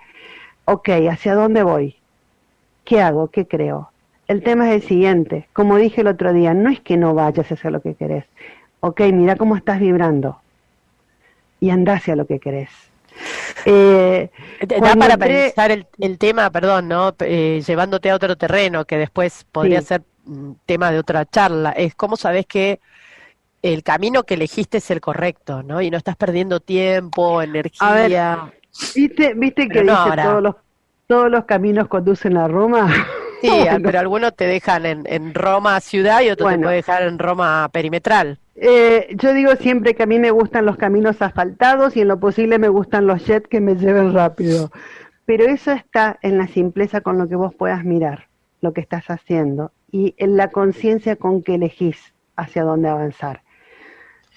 ok, 0.65 0.89
¿hacia 1.11 1.35
dónde 1.35 1.63
voy? 1.63 1.97
¿Qué 2.87 3.03
hago? 3.03 3.29
¿Qué 3.29 3.47
creo? 3.47 3.91
El 4.27 4.43
tema 4.43 4.71
es 4.71 4.77
el 4.77 4.89
siguiente, 4.89 5.47
como 5.53 5.77
dije 5.77 6.01
el 6.01 6.07
otro 6.07 6.33
día, 6.33 6.55
no 6.55 6.71
es 6.71 6.81
que 6.81 6.97
no 6.97 7.13
vayas 7.13 7.53
hacia 7.53 7.71
lo 7.71 7.83
que 7.83 7.95
querés. 7.95 8.25
Ok, 8.81 9.03
mira 9.13 9.37
cómo 9.37 9.57
estás 9.57 9.79
vibrando 9.79 10.41
y 11.61 11.69
anda 11.69 11.97
hacia 11.97 12.17
lo 12.17 12.27
que 12.27 12.41
querés. 12.41 12.71
Eh, 13.67 14.31
da 14.67 14.97
para 14.97 15.19
pensar 15.19 15.71
el, 15.71 16.19
tema, 16.19 16.51
perdón, 16.51 16.89
¿no? 16.89 17.15
Eh, 17.21 17.63
llevándote 17.67 18.09
a 18.09 18.15
otro 18.15 18.37
terreno 18.37 18.87
que 18.87 18.97
después 18.97 19.45
podría 19.53 19.83
ser 19.83 20.03
tema 20.67 20.91
de 20.91 20.99
otra 20.99 21.25
charla. 21.27 21.71
Es 21.71 21.95
cómo 21.95 22.17
sabes 22.17 22.47
que 22.47 22.81
el 23.63 23.83
camino 23.83 24.25
que 24.25 24.35
elegiste 24.35 24.79
es 24.79 24.91
el 24.91 25.01
correcto, 25.01 25.63
¿no? 25.63 25.81
Y 25.81 25.91
no 25.91 25.97
estás 25.97 26.17
perdiendo 26.17 26.61
tiempo, 26.61 27.41
energía. 27.43 28.53
¿Viste, 28.95 29.35
viste 29.35 29.69
que 29.69 29.83
dice 29.83 30.17
todos 30.23 30.43
los 30.43 30.57
todos 31.07 31.31
los 31.31 31.45
caminos 31.45 31.89
conducen 31.89 32.37
a 32.37 32.49
Roma. 32.49 32.93
Sí, 33.41 33.51
pero 33.83 33.99
algunos 33.99 34.35
te 34.35 34.47
dejan 34.47 34.87
en, 34.87 35.03
en 35.05 35.35
Roma 35.35 35.79
ciudad 35.81 36.23
y 36.23 36.31
otros 36.31 36.51
te 36.51 36.57
pueden 36.57 36.77
dejar 36.77 37.03
en 37.03 37.19
Roma 37.19 37.69
perimetral. 37.71 38.39
Eh, 38.55 39.15
yo 39.21 39.35
digo 39.35 39.55
siempre 39.57 39.95
que 39.95 40.05
a 40.05 40.07
mí 40.07 40.19
me 40.19 40.31
gustan 40.31 40.65
los 40.65 40.79
caminos 40.79 41.21
asfaltados 41.21 41.95
y 41.95 42.01
en 42.01 42.09
lo 42.09 42.19
posible 42.19 42.59
me 42.59 42.69
gustan 42.69 43.07
los 43.07 43.23
jets 43.27 43.47
que 43.47 43.61
me 43.61 43.75
lleven 43.75 44.15
rápido. 44.15 44.73
Pero 45.27 45.45
eso 45.45 45.73
está 45.73 46.19
en 46.23 46.39
la 46.39 46.47
simpleza 46.47 47.03
con 47.03 47.19
lo 47.19 47.29
que 47.29 47.37
vos 47.37 47.55
puedas 47.55 47.85
mirar 47.85 48.29
lo 48.65 48.73
que 48.73 48.81
estás 48.81 49.09
haciendo 49.09 49.71
y 49.93 50.15
en 50.19 50.37
la 50.37 50.51
conciencia 50.51 51.15
con 51.15 51.43
que 51.45 51.55
elegís 51.55 52.15
hacia 52.35 52.65
dónde 52.65 52.89
avanzar. 52.89 53.43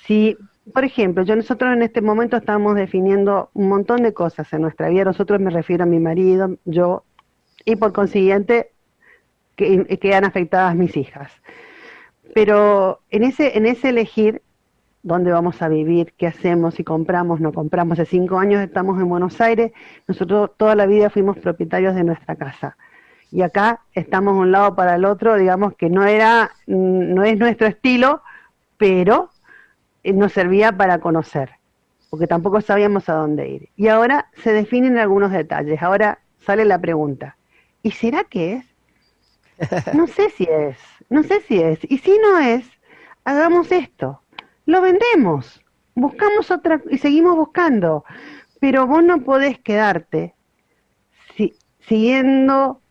Si, 0.06 0.38
por 0.72 0.86
ejemplo, 0.86 1.24
yo 1.24 1.36
nosotros 1.36 1.74
en 1.74 1.82
este 1.82 2.02
momento 2.02 2.38
estamos 2.38 2.76
definiendo 2.76 3.50
un 3.56 3.70
montón 3.70 4.04
de 4.04 4.14
cosas 4.14 4.54
en 4.54 4.62
nuestra 4.62 4.90
vida, 4.90 5.06
nosotros 5.06 5.40
me 5.40 5.50
refiero 5.50 5.84
a 5.84 5.88
mi 5.88 6.00
marido, 6.00 6.58
yo, 6.66 7.04
y 7.66 7.76
por 7.76 7.92
consiguiente 7.92 8.72
que, 9.56 9.98
quedan 9.98 10.26
afectadas 10.26 10.76
mis 10.76 10.96
hijas. 10.96 11.32
Pero 12.36 13.00
en 13.10 13.24
ese, 13.24 13.58
en 13.58 13.66
ese 13.66 13.90
elegir 13.90 14.44
dónde 15.02 15.32
vamos 15.32 15.62
a 15.62 15.70
vivir, 15.70 16.14
qué 16.18 16.28
hacemos, 16.28 16.76
si 16.76 16.84
compramos, 16.84 17.40
no 17.40 17.52
compramos. 17.52 18.00
Hace 18.00 18.12
cinco 18.12 18.38
años 18.38 18.62
estamos 18.62 19.00
en 19.02 19.10
Buenos 19.10 19.42
Aires, 19.42 19.72
nosotros 20.08 20.52
toda 20.58 20.76
la 20.76 20.86
vida 20.86 21.10
fuimos 21.10 21.38
propietarios 21.38 21.96
de 21.96 22.04
nuestra 22.04 22.36
casa. 22.36 22.78
Y 23.32 23.42
acá 23.42 23.82
estamos 23.94 24.36
un 24.36 24.52
lado 24.52 24.76
para 24.76 24.96
el 24.96 25.06
otro, 25.06 25.36
digamos 25.36 25.76
que 25.76 25.90
no 25.90 26.06
era, 26.06 26.52
no 26.66 27.24
es 27.24 27.38
nuestro 27.38 27.68
estilo, 27.68 28.22
pero 28.78 29.30
eh, 30.04 30.14
nos 30.14 30.32
servía 30.34 30.72
para 30.72 31.00
conocer, 31.00 31.52
porque 32.10 32.28
tampoco 32.28 32.62
sabíamos 32.62 33.10
a 33.10 33.14
dónde 33.16 33.50
ir. 33.50 33.70
Y 33.76 33.90
ahora 33.90 34.30
se 34.44 34.54
definen 34.54 34.98
algunos 34.98 35.32
detalles. 35.32 35.82
Ahora 35.82 36.20
sale 36.40 36.64
la 36.64 36.80
pregunta, 36.80 37.38
¿y 37.84 37.92
será 37.92 38.24
que 38.24 38.54
es? 38.54 38.66
No 39.94 40.08
sé 40.08 40.30
si 40.30 40.44
es, 40.44 40.78
no 41.10 41.24
sé 41.24 41.42
si 41.42 41.60
es. 41.60 41.80
Y 41.90 41.98
si 41.98 42.18
no 42.20 42.38
es, 42.38 42.66
hagamos 43.26 43.72
esto. 43.72 44.22
Lo 44.66 44.82
vendemos, 44.82 45.64
buscamos 45.96 46.52
otra 46.52 46.82
y 46.90 46.98
seguimos 47.00 47.36
buscando. 47.36 48.06
Pero 48.60 48.88
vos 48.88 49.04
no 49.04 49.24
podés 49.24 49.60
quedarte 49.60 50.36
siguiendo, 51.88 52.82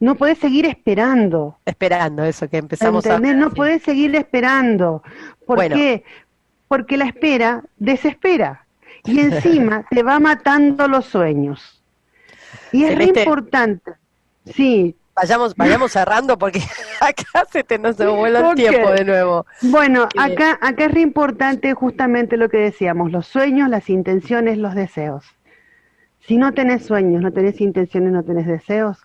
no 0.00 0.14
podés 0.14 0.38
seguir 0.38 0.66
esperando. 0.66 1.58
Esperando 1.64 2.24
eso 2.24 2.48
que 2.48 2.58
empezamos 2.58 3.06
a 3.06 3.18
No 3.18 3.50
podés 3.50 3.82
seguir 3.82 4.14
esperando. 4.14 5.02
¿Por 5.46 5.58
qué? 5.68 6.04
Porque 6.68 6.96
la 6.96 7.06
espera 7.06 7.64
desespera 7.78 8.64
y 9.04 9.20
encima 9.20 9.84
te 9.90 10.02
va 10.02 10.20
matando 10.20 10.86
los 10.86 11.06
sueños. 11.06 11.82
Y 12.72 12.84
es 12.84 13.00
importante. 13.00 13.92
Sí, 14.46 14.94
vayamos, 15.14 15.54
vayamos 15.56 15.92
cerrando 15.92 16.38
porque 16.38 16.60
acá 17.00 17.44
se 17.50 17.64
te 17.64 17.78
nos 17.78 17.96
devuelve 17.96 18.38
el 18.38 18.54
tiempo 18.54 18.90
de 18.90 19.04
nuevo. 19.04 19.46
Bueno, 19.62 20.04
eh, 20.14 20.18
acá, 20.18 20.58
acá 20.60 20.84
es 20.84 20.92
re 20.92 21.00
importante 21.00 21.74
justamente 21.74 22.36
lo 22.36 22.48
que 22.48 22.58
decíamos, 22.58 23.10
los 23.10 23.26
sueños, 23.26 23.68
las 23.68 23.90
intenciones, 23.90 24.58
los 24.58 24.74
deseos. 24.74 25.24
Si 26.20 26.36
no 26.36 26.52
tenés 26.52 26.84
sueños, 26.84 27.22
no 27.22 27.32
tenés 27.32 27.60
intenciones, 27.60 28.12
no 28.12 28.22
tenés 28.22 28.46
deseos, 28.46 28.98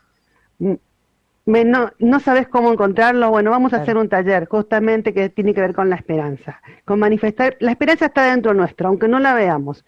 no, 0.60 1.92
no 2.00 2.20
sabes 2.20 2.48
cómo 2.48 2.72
encontrarlos, 2.72 3.30
bueno, 3.30 3.52
vamos 3.52 3.74
a 3.74 3.78
hacer 3.78 3.98
un 3.98 4.10
taller 4.10 4.48
justamente 4.48 5.14
que 5.14 5.30
tiene 5.30 5.54
que 5.54 5.62
ver 5.62 5.74
con 5.74 5.90
la 5.90 5.96
esperanza, 5.96 6.62
con 6.86 7.00
manifestar, 7.00 7.58
la 7.60 7.72
esperanza 7.72 8.06
está 8.06 8.32
dentro 8.32 8.54
nuestro, 8.54 8.88
aunque 8.88 9.08
no 9.08 9.20
la 9.20 9.34
veamos. 9.34 9.86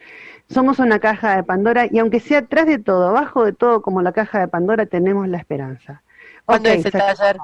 Somos 0.50 0.80
una 0.80 1.00
caja 1.00 1.38
de 1.38 1.44
Pandora 1.44 1.88
y 1.90 1.98
aunque 1.98 2.20
sea 2.20 2.40
atrás 2.40 2.68
de 2.68 2.78
todo, 2.78 3.08
abajo 3.08 3.46
de 3.46 3.54
todo, 3.54 3.82
como 3.82 4.02
la 4.02 4.12
caja 4.12 4.40
de 4.40 4.48
Pandora, 4.48 4.86
tenemos 4.86 5.28
la 5.28 5.38
esperanza. 5.38 6.04
¿Cuándo 6.46 6.70
es 6.70 6.86
el 6.86 6.92
taller? 6.92 7.38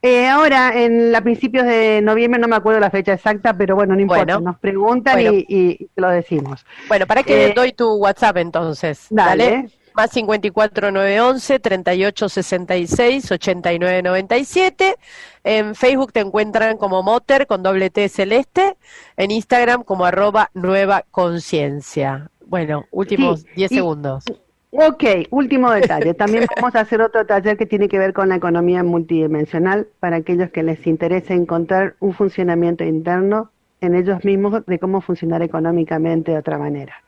Eh, 0.00 0.28
ahora, 0.28 0.80
en 0.80 1.14
a 1.14 1.20
principios 1.20 1.66
de 1.66 2.00
noviembre, 2.02 2.40
no 2.40 2.46
me 2.46 2.54
acuerdo 2.54 2.78
la 2.78 2.90
fecha 2.90 3.12
exacta, 3.12 3.52
pero 3.54 3.74
bueno, 3.74 3.96
no 3.96 4.00
importa, 4.00 4.38
nos 4.38 4.56
preguntan 4.58 5.18
y, 5.20 5.90
lo 5.96 6.08
decimos. 6.08 6.64
Bueno, 6.86 7.06
¿para 7.06 7.24
qué 7.24 7.48
eh, 7.48 7.52
doy 7.54 7.72
tu 7.72 7.96
WhatsApp 7.96 8.36
entonces? 8.36 9.06
Dale. 9.10 9.68
Más 9.98 10.12
54911 10.12 11.58
3866 11.58 13.32
8997. 13.32 14.94
En 15.42 15.74
Facebook 15.74 16.12
te 16.12 16.20
encuentran 16.20 16.76
como 16.76 17.02
Moter 17.02 17.48
con 17.48 17.64
doble 17.64 17.90
T 17.90 18.08
celeste. 18.08 18.76
En 19.16 19.32
Instagram 19.32 19.82
como 19.82 20.04
arroba 20.04 20.50
nueva 20.54 21.04
conciencia. 21.10 22.30
Bueno, 22.46 22.84
últimos 22.92 23.44
10 23.56 23.70
segundos. 23.70 24.24
Ok, 24.70 25.02
último 25.30 25.72
detalle. 25.72 26.14
También 26.14 26.46
vamos 26.54 26.76
a 26.76 26.80
hacer 26.82 27.02
otro 27.02 27.26
taller 27.26 27.56
que 27.56 27.66
tiene 27.66 27.88
que 27.88 27.98
ver 27.98 28.12
con 28.12 28.28
la 28.28 28.36
economía 28.36 28.84
multidimensional 28.84 29.88
para 29.98 30.18
aquellos 30.18 30.50
que 30.50 30.62
les 30.62 30.86
interese 30.86 31.34
encontrar 31.34 31.96
un 31.98 32.14
funcionamiento 32.14 32.84
interno 32.84 33.50
en 33.80 33.96
ellos 33.96 34.24
mismos 34.24 34.64
de 34.64 34.78
cómo 34.78 35.00
funcionar 35.00 35.42
económicamente 35.42 36.30
de 36.30 36.38
otra 36.38 36.56
manera. 36.56 37.02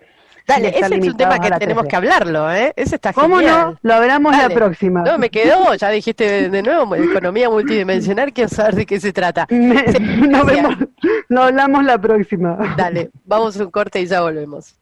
Dale, 0.50 0.68
ese 0.76 0.96
es 0.96 1.06
un 1.06 1.16
tema 1.16 1.38
que 1.38 1.48
tenemos 1.52 1.86
que 1.86 1.94
hablarlo, 1.96 2.52
¿eh? 2.52 2.72
Ese 2.76 2.96
está 2.96 3.12
¿Cómo 3.12 3.40
no? 3.40 3.78
Lo 3.82 3.94
hablamos 3.94 4.36
la 4.36 4.48
próxima. 4.48 5.02
No, 5.02 5.16
me 5.18 5.30
quedó, 5.30 5.72
ya 5.74 5.90
dijiste 5.90 6.50
de, 6.50 6.62
nuevo, 6.62 6.92
economía 6.96 7.48
multidimensional, 7.48 8.32
quiero 8.32 8.48
saber 8.48 8.74
de 8.74 8.86
qué 8.86 8.98
se 8.98 9.12
trata. 9.12 9.46
nos 9.50 10.46
vemos, 10.46 10.74
lo 11.28 11.42
hablamos 11.42 11.84
la 11.84 11.98
próxima. 11.98 12.74
Dale, 12.76 13.10
vamos 13.24 13.56
a 13.58 13.64
un 13.64 13.70
corte 13.70 14.00
y 14.00 14.06
ya 14.06 14.22
volvemos. 14.22 14.74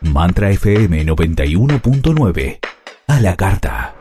Mantra 0.00 0.50
FM 0.50 1.06
91.9. 1.06 2.58
A 3.06 3.20
la 3.20 3.36
carta. 3.36 3.94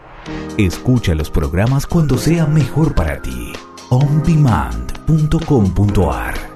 Escucha 0.57 1.13
los 1.13 1.29
programas 1.29 1.85
cuando 1.85 2.17
sea 2.17 2.47
mejor 2.47 2.95
para 2.95 3.21
ti. 3.21 3.53
ondemand.com.ar 3.89 6.52